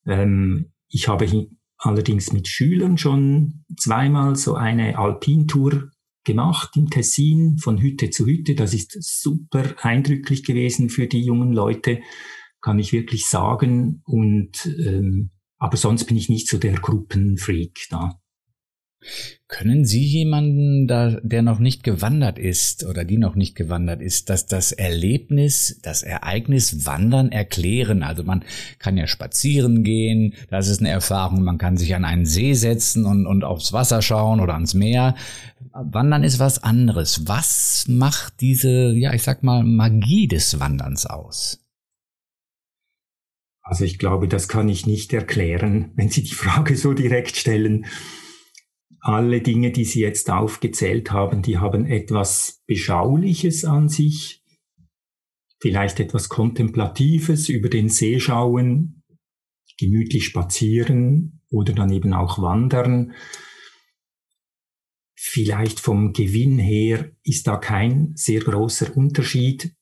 Ähm, 0.06 0.72
ich 0.90 1.08
habe 1.08 1.48
allerdings 1.78 2.32
mit 2.34 2.48
Schülern 2.48 2.98
schon 2.98 3.66
zweimal 3.78 4.36
so 4.36 4.56
eine 4.56 4.98
Alpintour 4.98 5.92
gemacht 6.26 6.72
im 6.76 6.90
Tessin 6.90 7.58
von 7.58 7.82
Hütte 7.82 8.10
zu 8.10 8.26
Hütte. 8.26 8.56
Das 8.56 8.74
ist 8.74 8.98
super 9.02 9.76
eindrücklich 9.82 10.44
gewesen 10.44 10.90
für 10.90 11.08
die 11.08 11.24
jungen 11.24 11.54
Leute, 11.54 12.00
kann 12.64 12.80
ich 12.80 12.94
wirklich 12.94 13.28
sagen. 13.28 14.02
Und 14.06 14.66
ähm, 14.66 15.30
aber 15.60 15.78
sonst 15.78 16.06
bin 16.06 16.18
ich 16.18 16.30
nicht 16.30 16.48
so 16.48 16.58
der 16.58 16.74
Gruppenfreak 16.74 17.88
da. 17.92 18.20
Können 19.50 19.86
Sie 19.86 20.04
jemanden, 20.04 20.88
da, 20.88 21.20
der 21.22 21.42
noch 21.42 21.60
nicht 21.60 21.84
gewandert 21.84 22.40
ist 22.40 22.86
oder 22.86 23.04
die 23.04 23.18
noch 23.18 23.36
nicht 23.36 23.56
gewandert 23.56 24.02
ist, 24.02 24.30
dass 24.30 24.46
das 24.46 24.72
Erlebnis, 24.72 25.80
das 25.84 26.04
Ereignis 26.04 26.86
Wandern 26.86 27.32
erklären? 27.32 28.02
Also 28.02 28.24
man 28.24 28.46
kann 28.80 28.96
ja 28.96 29.06
spazieren 29.06 29.84
gehen, 29.84 30.34
das 30.50 30.70
ist 30.70 30.80
eine 30.80 30.90
Erfahrung, 30.90 31.44
man 31.44 31.58
kann 31.58 31.78
sich 31.78 31.94
an 31.96 32.06
einen 32.06 32.26
See 32.26 32.54
setzen 32.54 33.06
und, 33.06 33.28
und 33.28 33.44
aufs 33.44 33.74
Wasser 33.74 34.02
schauen 34.02 34.40
oder 34.40 34.54
ans 34.54 34.74
Meer. 34.74 35.16
Wandern 35.74 36.24
ist 36.24 36.40
was 36.40 36.64
anderes. 36.64 37.28
Was 37.28 37.86
macht 37.90 38.40
diese, 38.40 38.94
ja, 38.96 39.14
ich 39.14 39.24
sag 39.24 39.44
mal, 39.44 39.64
Magie 39.64 40.28
des 40.28 40.60
Wanderns 40.60 41.06
aus? 41.06 41.63
Also 43.64 43.86
ich 43.86 43.98
glaube, 43.98 44.28
das 44.28 44.48
kann 44.48 44.70
ich 44.70 44.86
nicht 44.86 45.14
erklären, 45.14 45.92
wenn 45.96 46.10
Sie 46.10 46.24
die 46.24 46.36
Frage 46.36 46.76
so 46.76 46.94
direkt 46.94 47.38
stellen 47.38 47.86
alle 49.04 49.42
Dinge, 49.42 49.72
die 49.72 49.84
Sie 49.84 50.00
jetzt 50.00 50.30
aufgezählt 50.30 51.12
haben, 51.12 51.42
die 51.42 51.58
haben 51.58 51.86
etwas 51.86 52.64
Beschauliches 52.66 53.66
an 53.66 53.90
sich, 53.90 54.42
vielleicht 55.60 56.00
etwas 56.00 56.30
Kontemplatives 56.30 57.50
über 57.50 57.68
den 57.68 57.90
See 57.90 58.22
schauen, 58.22 59.04
gemütlich 59.78 60.26
spazieren 60.26 61.42
oder 61.50 61.74
dann 61.74 61.92
eben 61.92 62.14
auch 62.14 62.42
wandern. 62.42 63.14
Vielleicht 65.16 65.82
vom 65.82 66.14
Gewinn 66.14 66.58
her 66.58 67.12
ist 67.24 67.48
da 67.48 67.58
kein 67.58 68.14
sehr 68.16 68.40
großer 68.40 68.96
Unterschied. 68.96 69.76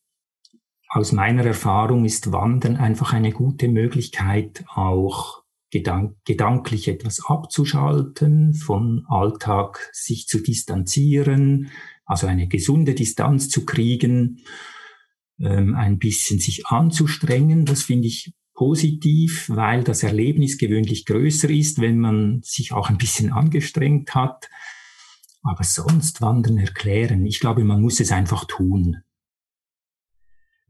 Aus 0.94 1.14
meiner 1.14 1.46
Erfahrung 1.46 2.04
ist 2.04 2.34
Wandern 2.34 2.76
einfach 2.76 3.14
eine 3.14 3.32
gute 3.32 3.70
Möglichkeit, 3.70 4.66
auch 4.76 5.42
gedank 5.70 6.18
gedanklich 6.26 6.90
etwas 6.90 7.26
abzuschalten, 7.26 8.54
von 8.54 9.06
Alltag 9.08 9.90
sich 9.94 10.28
zu 10.28 10.40
distanzieren, 10.40 11.72
also 12.04 12.28
eine 12.28 12.50
gesunde 12.50 12.94
Distanz 12.94 13.48
zu 13.48 13.66
kriegen, 13.66 14.42
ähm, 15.40 15.76
ein 15.76 15.98
bisschen 15.98 16.40
sich 16.40 16.68
anzustrengen. 16.68 17.64
Das 17.64 17.84
finde 17.84 18.10
ich 18.10 18.34
positiv, 18.54 19.48
weil 19.48 19.86
das 19.86 20.04
Erlebnis 20.04 20.58
gewöhnlich 20.58 21.06
größer 21.06 21.50
ist, 21.50 21.80
wenn 21.80 22.00
man 22.00 22.42
sich 22.44 22.74
auch 22.74 22.90
ein 22.90 22.98
bisschen 22.98 23.32
angestrengt 23.32 24.14
hat. 24.14 24.50
Aber 25.42 25.64
sonst 25.64 26.22
Wandern 26.22 26.58
erklären, 26.58 27.26
ich 27.26 27.40
glaube, 27.40 27.64
man 27.64 27.80
muss 27.82 28.02
es 28.02 28.12
einfach 28.12 28.44
tun. 28.44 29.04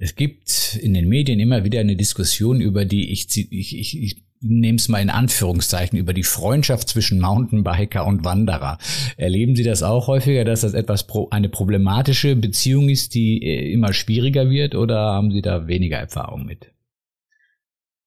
Es 0.03 0.15
gibt 0.15 0.79
in 0.81 0.96
den 0.96 1.08
Medien 1.08 1.39
immer 1.39 1.63
wieder 1.63 1.79
eine 1.79 1.96
Diskussion 1.96 2.60
über 2.60 2.86
die, 2.86 3.12
ich, 3.12 3.27
ich, 3.51 3.77
ich, 3.77 4.01
ich 4.01 4.25
nehme 4.39 4.77
es 4.77 4.89
mal 4.89 5.00
in 5.00 5.12
Anführungszeichen, 5.12 6.00
über 6.00 6.13
die 6.13 6.24
Freundschaft 6.24 6.89
zwischen 6.89 7.22
Mountainbiker 7.22 8.08
und 8.08 8.25
Wanderer. 8.25 8.79
Erleben 9.15 9.55
Sie 9.55 9.62
das 9.62 9.84
auch 9.84 10.08
häufiger, 10.08 10.43
dass 10.43 10.62
das 10.62 10.74
etwas 10.74 11.05
pro, 11.05 11.29
eine 11.29 11.50
problematische 11.50 12.36
Beziehung 12.36 12.89
ist, 12.89 13.13
die 13.13 13.43
äh, 13.43 13.72
immer 13.72 13.93
schwieriger 13.93 14.50
wird 14.50 14.74
oder 14.74 14.98
haben 14.98 15.29
Sie 15.29 15.43
da 15.43 15.67
weniger 15.67 16.00
Erfahrung 16.00 16.48
mit? 16.48 16.74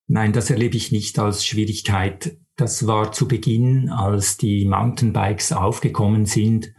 Nein, 0.09 0.33
das 0.33 0.51
erlebe 0.51 0.77
ich 0.77 0.91
nicht 0.91 1.17
als 1.21 1.47
Schwierigkeit. 1.47 2.39
Das 2.57 2.89
war 2.89 3.13
zu 3.13 3.29
Beginn, 3.29 3.89
als 3.89 4.37
die 4.37 4.65
Mountainbikes 4.65 5.53
aufgekommen 5.53 6.27
sind, 6.27 6.75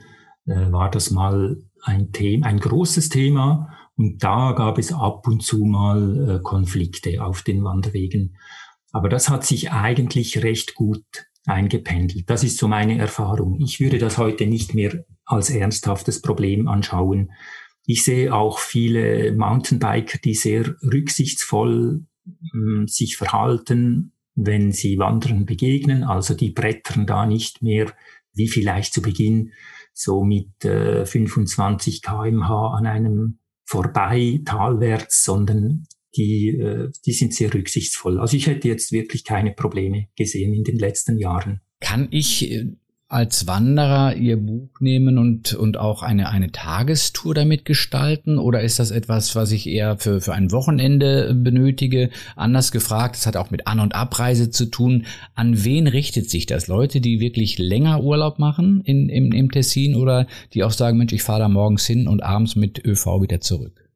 äh, 0.46 0.74
war 0.74 0.92
das 0.92 1.10
mal 1.10 1.64
ein 1.84 2.12
Thema, 2.12 2.48
ein 2.48 2.60
großes 2.60 3.08
Thema. 3.08 3.70
Und 3.98 4.24
da 4.24 4.52
gab 4.52 4.78
es 4.78 4.92
ab 4.92 5.28
und 5.28 5.42
zu 5.42 5.64
mal 5.66 6.38
äh, 6.38 6.40
Konflikte 6.42 7.24
auf 7.24 7.44
den 7.44 7.64
Wanderwegen. 7.64 8.38
Aber 8.92 9.10
das 9.10 9.30
hat 9.30 9.46
sich 9.46 9.72
eigentlich 9.72 10.44
recht 10.44 10.76
gut 10.76 11.06
eingependelt. 11.46 12.30
Das 12.30 12.44
ist 12.44 12.58
so 12.58 12.68
meine 12.68 12.98
Erfahrung. 12.98 13.60
Ich 13.62 13.80
würde 13.80 13.98
das 13.98 14.18
heute 14.18 14.48
nicht 14.48 14.74
mehr 14.74 15.06
als 15.26 15.50
ernsthaftes 15.50 16.22
Problem 16.22 16.68
anschauen. 16.68 17.32
Ich 17.86 18.04
sehe 18.04 18.34
auch 18.34 18.60
viele 18.60 19.32
Mountainbiker, 19.34 20.18
die 20.24 20.34
sehr 20.34 20.76
rücksichtsvoll 20.82 22.06
äh, 22.28 22.88
sich 22.88 23.18
verhalten, 23.18 24.14
wenn 24.36 24.72
sie 24.72 24.98
Wanderern 24.98 25.46
begegnen. 25.46 26.04
Also 26.04 26.34
die 26.34 26.50
brettern 26.50 27.06
da 27.06 27.26
nicht 27.26 27.62
mehr, 27.62 27.94
wie 28.34 28.48
vielleicht 28.48 28.94
zu 28.94 29.02
Beginn, 29.02 29.52
so 29.94 30.24
mit 30.24 30.66
äh, 30.66 31.06
25 31.06 32.02
kmh 32.02 32.76
an 32.76 32.86
einem 32.86 33.40
vorbei 33.66 34.42
talwärts, 34.46 35.24
sondern 35.24 35.88
die, 36.16 36.50
äh, 36.50 36.92
die 37.06 37.12
sind 37.12 37.34
sehr 37.34 37.54
rücksichtsvoll. 37.54 38.20
Also 38.20 38.38
ich 38.38 38.48
hätte 38.48 38.68
jetzt 38.68 38.92
wirklich 38.92 39.24
keine 39.24 39.52
Probleme 39.52 40.08
gesehen 40.16 40.54
in 40.54 40.64
den 40.64 40.78
letzten 40.78 41.18
Jahren. 41.18 41.62
Kann 41.82 42.08
ich 42.12 42.52
äh, 42.52 42.68
als 43.08 43.46
Wanderer 43.46 44.16
Ihr 44.16 44.38
Buch 44.38 44.80
nehmen 44.80 45.18
und, 45.18 45.54
und 45.54 45.78
auch 45.78 46.02
eine, 46.02 46.30
eine 46.30 46.52
Tagestour 46.52 47.36
damit 47.36 47.64
gestalten? 47.64 48.40
Oder 48.40 48.62
ist 48.62 48.80
das 48.80 48.92
etwas, 48.92 49.36
was 49.36 49.52
ich 49.52 49.68
eher 49.68 49.98
für, 49.98 50.22
für 50.22 50.34
ein 50.34 50.52
Wochenende 50.52 51.34
benötige? 51.36 52.10
Anders 52.36 52.72
gefragt, 52.72 53.16
es 53.16 53.28
hat 53.28 53.38
auch 53.38 53.52
mit 53.52 53.68
An- 53.68 53.80
und 53.80 53.94
Abreise 53.94 54.50
zu 54.50 54.66
tun. 54.66 55.06
An 55.36 55.64
wen 55.64 55.88
richtet 55.88 56.30
sich 56.30 56.48
das? 56.48 56.68
Leute, 56.68 57.00
die 57.00 57.20
wirklich 57.20 57.60
länger 57.60 58.04
Urlaub 58.04 58.40
machen 58.40 58.82
in, 58.82 59.10
im, 59.10 59.32
im 59.32 59.52
Tessin 59.52 59.96
oder 59.96 60.26
die 60.54 60.64
auch 60.64 60.72
sagen, 60.72 60.98
Mensch, 60.98 61.14
ich 61.14 61.24
fahre 61.24 61.42
da 61.42 61.50
morgens 61.50 61.86
hin 61.86 62.08
und 62.08 62.24
abends 62.24 62.56
mit 62.56 62.84
ÖV 62.84 63.22
wieder 63.22 63.40
zurück? 63.40 63.88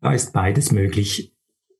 Da 0.00 0.12
ist 0.12 0.32
beides 0.32 0.70
möglich. 0.70 1.32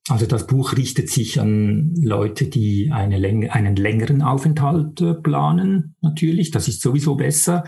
Also 0.09 0.27
das 0.27 0.47
Buch 0.47 0.77
richtet 0.77 1.09
sich 1.11 1.41
an 1.41 1.95
Leute, 1.95 2.47
die 2.47 2.91
eine 2.93 3.19
Läng 3.19 3.49
einen 3.51 3.77
längeren 3.77 4.23
Aufenthalt 4.23 5.01
äh, 5.01 5.15
planen, 5.15 5.95
natürlich, 6.01 6.51
das 6.51 6.67
ist 6.67 6.81
sowieso 6.81 7.15
besser, 7.15 7.65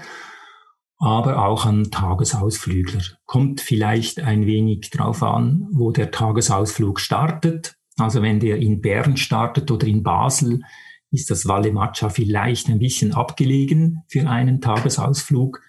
aber 0.98 1.46
auch 1.46 1.64
an 1.64 1.90
Tagesausflügler. 1.90 3.02
Kommt 3.24 3.60
vielleicht 3.60 4.20
ein 4.20 4.46
wenig 4.46 4.90
drauf 4.90 5.22
an, 5.22 5.68
wo 5.70 5.92
der 5.92 6.10
Tagesausflug 6.10 6.98
startet. 6.98 7.76
Also 7.96 8.22
wenn 8.22 8.40
der 8.40 8.56
in 8.58 8.80
Bern 8.80 9.16
startet 9.16 9.70
oder 9.70 9.86
in 9.86 10.02
Basel, 10.02 10.60
ist 11.12 11.30
das 11.30 11.46
Valle 11.46 11.72
Maccia 11.72 12.08
vielleicht 12.08 12.68
ein 12.68 12.80
bisschen 12.80 13.14
abgelegen 13.14 14.02
für 14.08 14.28
einen 14.28 14.60
Tagesausflug. 14.60 15.60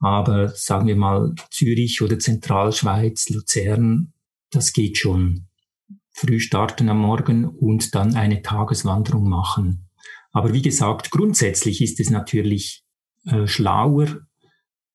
Aber 0.00 0.48
sagen 0.48 0.88
wir 0.88 0.96
mal 0.96 1.34
Zürich 1.50 2.02
oder 2.02 2.18
Zentralschweiz, 2.18 3.28
Luzern, 3.30 4.12
das 4.50 4.72
geht 4.72 4.98
schon. 4.98 5.46
Früh 6.16 6.38
starten 6.38 6.88
am 6.88 6.98
Morgen 7.00 7.44
und 7.44 7.94
dann 7.94 8.14
eine 8.14 8.40
Tageswanderung 8.40 9.28
machen. 9.28 9.88
Aber 10.30 10.52
wie 10.52 10.62
gesagt, 10.62 11.10
grundsätzlich 11.10 11.82
ist 11.82 11.98
es 11.98 12.08
natürlich 12.08 12.84
äh, 13.26 13.46
schlauer, 13.46 14.20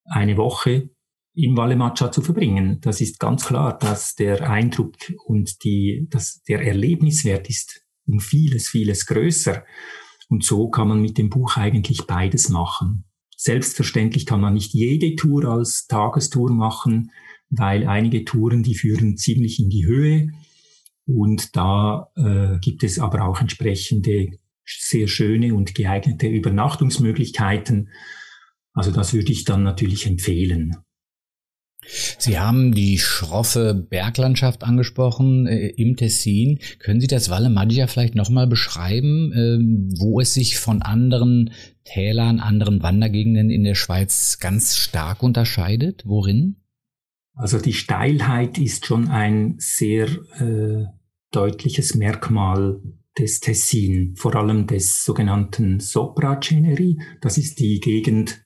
eine 0.04 0.38
Woche 0.38 0.90
im 1.34 1.56
Valle 1.56 1.76
Maccia 1.76 2.10
zu 2.10 2.22
verbringen. 2.22 2.80
Das 2.80 3.00
ist 3.00 3.20
ganz 3.20 3.44
klar, 3.44 3.78
dass 3.78 4.14
der 4.14 4.48
Eindruck 4.50 4.94
und 5.26 5.62
die, 5.62 6.06
dass 6.10 6.42
der 6.48 6.62
Erlebniswert 6.62 7.48
ist 7.48 7.82
um 8.06 8.18
vieles, 8.18 8.68
vieles 8.68 9.06
größer. 9.06 9.64
Und 10.28 10.42
so 10.42 10.68
kann 10.70 10.88
man 10.88 11.00
mit 11.00 11.18
dem 11.18 11.28
Buch 11.28 11.56
eigentlich 11.56 12.06
beides 12.06 12.48
machen. 12.48 13.04
Selbstverständlich 13.36 14.26
kann 14.26 14.40
man 14.40 14.54
nicht 14.54 14.72
jede 14.72 15.14
Tour 15.16 15.44
als 15.44 15.86
Tagestour 15.86 16.50
machen, 16.50 17.10
weil 17.50 17.86
einige 17.86 18.24
Touren, 18.24 18.62
die 18.62 18.74
führen 18.74 19.16
ziemlich 19.16 19.60
in 19.60 19.70
die 19.70 19.86
Höhe. 19.86 20.32
Und 21.16 21.56
da 21.56 22.08
äh, 22.16 22.58
gibt 22.60 22.84
es 22.84 22.98
aber 22.98 23.24
auch 23.24 23.40
entsprechende 23.40 24.28
sehr 24.64 25.08
schöne 25.08 25.54
und 25.54 25.74
geeignete 25.74 26.28
Übernachtungsmöglichkeiten. 26.28 27.90
Also 28.72 28.92
das 28.92 29.12
würde 29.12 29.32
ich 29.32 29.44
dann 29.44 29.64
natürlich 29.64 30.06
empfehlen. 30.06 30.76
Sie 32.18 32.38
haben 32.38 32.72
die 32.72 32.98
schroffe 32.98 33.74
Berglandschaft 33.74 34.62
angesprochen 34.62 35.46
äh, 35.46 35.68
im 35.68 35.96
Tessin. 35.96 36.58
Können 36.78 37.00
Sie 37.00 37.06
das 37.06 37.30
Valle 37.30 37.48
Maggia 37.48 37.86
vielleicht 37.86 38.14
nochmal 38.14 38.46
beschreiben, 38.46 39.32
äh, 39.32 39.98
wo 39.98 40.20
es 40.20 40.34
sich 40.34 40.58
von 40.58 40.82
anderen 40.82 41.50
Tälern, 41.84 42.38
anderen 42.38 42.82
Wandergegenden 42.82 43.50
in 43.50 43.64
der 43.64 43.74
Schweiz 43.74 44.38
ganz 44.40 44.76
stark 44.76 45.22
unterscheidet? 45.22 46.02
Worin? 46.04 46.56
Also 47.34 47.58
die 47.58 47.72
Steilheit 47.72 48.58
ist 48.58 48.84
schon 48.84 49.08
ein 49.08 49.54
sehr 49.58 50.06
äh, 50.38 50.84
deutliches 51.30 51.94
Merkmal 51.94 52.80
des 53.18 53.40
Tessin, 53.40 54.14
vor 54.16 54.34
allem 54.36 54.66
des 54.66 55.04
sogenannten 55.04 55.80
Sopra-Ceneri. 55.80 57.00
Das 57.20 57.38
ist 57.38 57.58
die 57.58 57.80
Gegend 57.80 58.44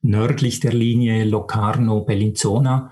nördlich 0.00 0.60
der 0.60 0.72
Linie 0.72 1.24
Locarno-Bellinzona. 1.24 2.90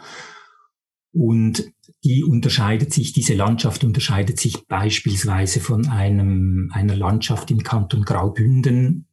Und 1.12 1.73
die 2.03 2.25
unterscheidet 2.25 2.92
sich, 2.92 3.12
diese 3.12 3.35
Landschaft 3.35 3.85
unterscheidet 3.85 4.38
sich 4.38 4.66
beispielsweise 4.66 5.61
von 5.61 5.88
einem, 5.88 6.70
einer 6.73 6.97
Landschaft 6.97 7.51
im 7.51 7.62
Kanton 7.62 8.03
Graubünden 8.03 9.07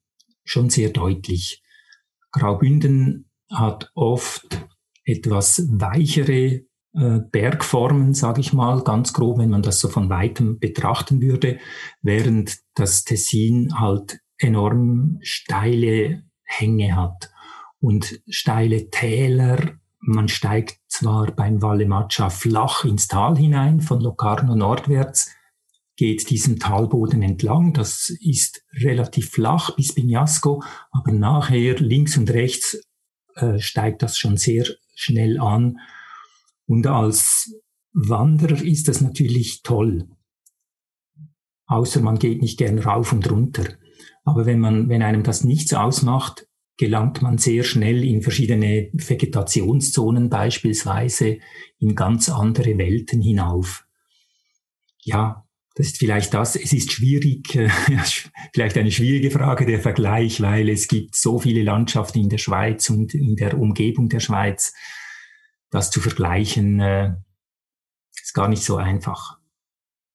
schon 0.44 0.70
sehr 0.70 0.90
deutlich. 0.90 1.64
Graubünden 2.32 3.30
hat 3.50 3.92
oft 3.94 4.68
etwas 5.04 5.68
weichere 5.70 6.62
Bergformen, 6.94 8.14
sage 8.14 8.42
ich 8.42 8.52
mal, 8.52 8.84
ganz 8.84 9.14
grob, 9.14 9.38
wenn 9.38 9.50
man 9.50 9.62
das 9.62 9.80
so 9.80 9.88
von 9.88 10.10
weitem 10.10 10.60
betrachten 10.60 11.22
würde, 11.22 11.58
während 12.02 12.58
das 12.76 13.06
Tessin 13.06 13.80
halt 13.80 14.20
enorm 14.38 15.20
steile 15.22 16.24
Hänge 16.44 16.96
hat 16.96 17.32
und 17.80 18.22
steile 18.28 18.90
Täler. 18.90 19.76
Man 20.00 20.28
steigt 20.28 20.80
zwar 20.88 21.32
beim 21.32 21.62
Valle 21.62 21.86
Maccia 21.86 22.30
flach 22.30 22.84
ins 22.84 23.08
Tal 23.08 23.38
hinein, 23.38 23.82
von 23.82 24.02
Locarno 24.02 24.56
nordwärts, 24.56 25.32
geht 25.96 26.30
diesen 26.30 26.60
Talboden 26.60 27.22
entlang. 27.22 27.74
Das 27.74 28.10
ist 28.10 28.66
relativ 28.74 29.30
flach 29.30 29.76
bis 29.76 29.94
Bignasco, 29.94 30.64
aber 30.92 31.12
nachher 31.12 31.80
links 31.80 32.18
und 32.18 32.32
rechts 32.32 32.82
äh, 33.36 33.60
steigt 33.60 34.02
das 34.02 34.18
schon 34.18 34.38
sehr 34.38 34.66
schnell 34.96 35.40
an. 35.40 35.78
Und 36.72 36.88
als 36.88 37.54
Wanderer 37.92 38.64
ist 38.64 38.88
das 38.88 39.02
natürlich 39.02 39.62
toll. 39.62 40.08
Außer 41.66 42.00
man 42.00 42.18
geht 42.18 42.42
nicht 42.42 42.58
gern 42.58 42.80
rauf 42.80 43.12
und 43.12 43.30
runter. 43.30 43.66
Aber 44.24 44.46
wenn 44.46 44.62
man, 44.62 44.88
wenn 44.88 45.04
einem 45.04 45.24
das 45.24 45.44
nichts 45.44 45.74
ausmacht, 45.74 46.48
gelangt 46.78 47.22
man 47.22 47.38
sehr 47.38 47.66
schnell 47.66 48.06
in 48.06 48.22
verschiedene 48.22 48.90
Vegetationszonen 48.94 50.30
beispielsweise 50.30 51.40
in 51.78 51.94
ganz 51.94 52.30
andere 52.30 52.78
Welten 52.78 53.22
hinauf. 53.22 53.86
Ja, 55.04 55.46
das 55.76 55.88
ist 55.88 55.98
vielleicht 55.98 56.34
das. 56.34 56.56
Es 56.56 56.72
ist 56.72 56.94
schwierig, 56.94 57.54
äh, 57.54 57.68
vielleicht 58.54 58.78
eine 58.78 58.92
schwierige 58.92 59.30
Frage 59.30 59.66
der 59.66 59.82
Vergleich, 59.82 60.40
weil 60.40 60.70
es 60.70 60.88
gibt 60.88 61.16
so 61.18 61.38
viele 61.38 61.64
Landschaften 61.64 62.20
in 62.20 62.30
der 62.30 62.38
Schweiz 62.38 62.90
und 62.90 63.14
in 63.14 63.36
der 63.36 63.60
Umgebung 63.60 64.08
der 64.08 64.22
Schweiz. 64.22 64.72
Das 65.72 65.90
zu 65.90 66.00
vergleichen, 66.00 66.80
äh, 66.80 67.16
ist 68.22 68.34
gar 68.34 68.48
nicht 68.48 68.64
so 68.64 68.78
einfach. 68.78 69.40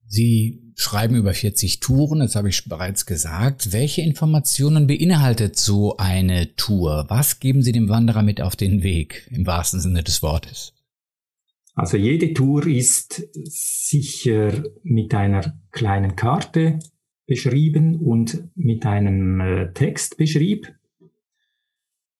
Sie 0.06 0.62
schreiben 0.76 1.16
über 1.16 1.34
40 1.34 1.80
Touren, 1.80 2.20
das 2.20 2.36
habe 2.36 2.48
ich 2.48 2.68
bereits 2.68 3.06
gesagt. 3.06 3.72
Welche 3.72 4.02
Informationen 4.02 4.86
beinhaltet 4.86 5.56
so 5.56 5.96
eine 5.96 6.54
Tour? 6.54 7.06
Was 7.08 7.40
geben 7.40 7.62
Sie 7.62 7.72
dem 7.72 7.88
Wanderer 7.88 8.22
mit 8.22 8.40
auf 8.40 8.54
den 8.54 8.82
Weg, 8.82 9.28
im 9.32 9.46
wahrsten 9.46 9.80
Sinne 9.80 10.04
des 10.04 10.22
Wortes? 10.22 10.74
Also 11.74 11.96
jede 11.96 12.32
Tour 12.32 12.66
ist 12.66 13.22
sicher 13.34 14.64
mit 14.82 15.12
einer 15.14 15.58
kleinen 15.72 16.16
Karte 16.16 16.78
beschrieben 17.26 17.96
und 17.96 18.44
mit 18.54 18.86
einem 18.86 19.40
äh, 19.40 19.72
Textbeschrieb. 19.72 20.72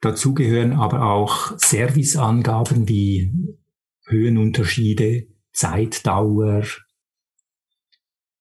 Dazu 0.01 0.35
gehören 0.35 0.73
aber 0.73 1.11
auch 1.11 1.59
Serviceangaben 1.59 2.89
wie 2.89 3.33
Höhenunterschiede, 4.07 5.27
Zeitdauer 5.53 6.65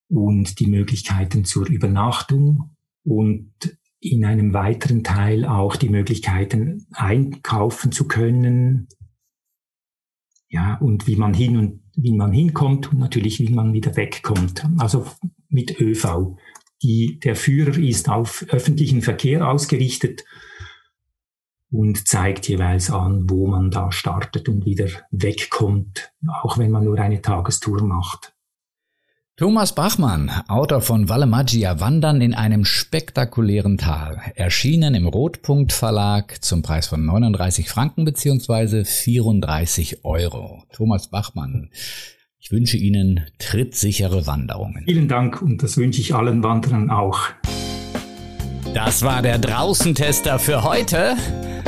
und 0.08 0.60
die 0.60 0.68
Möglichkeiten 0.68 1.46
zur 1.46 1.68
Übernachtung 1.68 2.76
und 3.04 3.54
in 4.00 4.26
einem 4.26 4.54
weiteren 4.54 5.04
Teil 5.04 5.46
auch 5.46 5.76
die 5.76 5.90
Möglichkeiten 5.90 6.86
einkaufen 6.92 7.92
zu 7.92 8.08
können, 8.08 8.88
ja, 10.50 10.76
und 10.76 11.08
wie 11.08 11.16
man 11.16 11.34
hin 11.34 11.58
und 11.58 11.82
wie 11.96 12.14
man 12.14 12.32
hinkommt 12.32 12.92
und 12.92 13.00
natürlich 13.00 13.40
wie 13.40 13.50
man 13.50 13.74
wieder 13.74 13.96
wegkommt. 13.96 14.66
Also 14.78 15.06
mit 15.50 15.80
ÖV. 15.82 16.38
Die, 16.82 17.20
der 17.20 17.36
Führer 17.36 17.78
ist 17.78 18.10
auf 18.10 18.46
öffentlichen 18.50 19.02
Verkehr 19.02 19.48
ausgerichtet 19.48 20.24
und 21.76 22.08
zeigt 22.08 22.48
jeweils 22.48 22.90
an, 22.90 23.30
wo 23.30 23.48
man 23.48 23.70
da 23.70 23.92
startet 23.92 24.48
und 24.48 24.66
wieder 24.66 24.88
wegkommt, 25.12 26.12
auch 26.42 26.58
wenn 26.58 26.72
man 26.72 26.86
nur 26.86 26.98
eine 26.98 27.22
Tagestour 27.22 27.84
macht. 27.84 28.34
Thomas 29.38 29.76
Bachmann, 29.76 30.32
Autor 30.48 30.80
von 30.80 31.10
Valle 31.10 31.26
Magia 31.26 31.82
Wandern 31.82 32.22
in 32.22 32.34
einem 32.34 32.64
spektakulären 32.64 33.78
Tal, 33.78 34.22
erschienen 34.36 34.96
im 34.96 35.08
Rotpunkt 35.08 35.74
Verlag 35.74 36.42
zum 36.42 36.62
Preis 36.62 36.88
von 36.88 37.06
39 37.06 37.68
Franken 37.68 38.06
beziehungsweise 38.06 38.86
34 38.86 40.06
Euro. 40.06 40.64
Thomas 40.72 41.10
Bachmann, 41.10 41.70
ich 42.40 42.52
wünsche 42.54 42.78
Ihnen 42.78 43.26
trittsichere 43.38 44.26
Wanderungen. 44.26 44.86
Vielen 44.86 45.10
Dank 45.10 45.42
und 45.42 45.62
das 45.62 45.76
wünsche 45.76 46.00
ich 46.00 46.16
allen 46.16 46.42
Wanderern 46.42 46.90
auch. 46.90 47.20
Das 48.76 49.04
war 49.04 49.22
der 49.22 49.38
Draußentester 49.40 50.38
für 50.38 50.64
heute. 50.64 51.16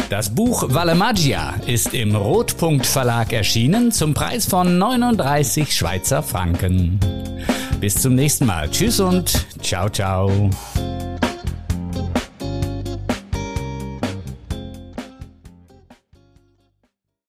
Das 0.10 0.36
Buch 0.36 0.66
Valle 0.68 0.94
Magia 0.94 1.54
ist 1.66 1.94
im 1.94 2.18
Rotpunkt 2.18 2.86
Verlag 2.86 3.32
erschienen 3.32 3.94
zum 3.94 4.14
Preis 4.14 4.46
von 4.46 4.78
39 4.78 5.74
Schweizer 5.74 6.22
Franken. 6.22 7.00
Bis 7.80 7.96
zum 7.96 8.16
nächsten 8.16 8.46
Mal. 8.46 8.70
Tschüss 8.70 9.00
und 9.00 9.48
ciao, 9.62 9.88
ciao. 9.88 10.50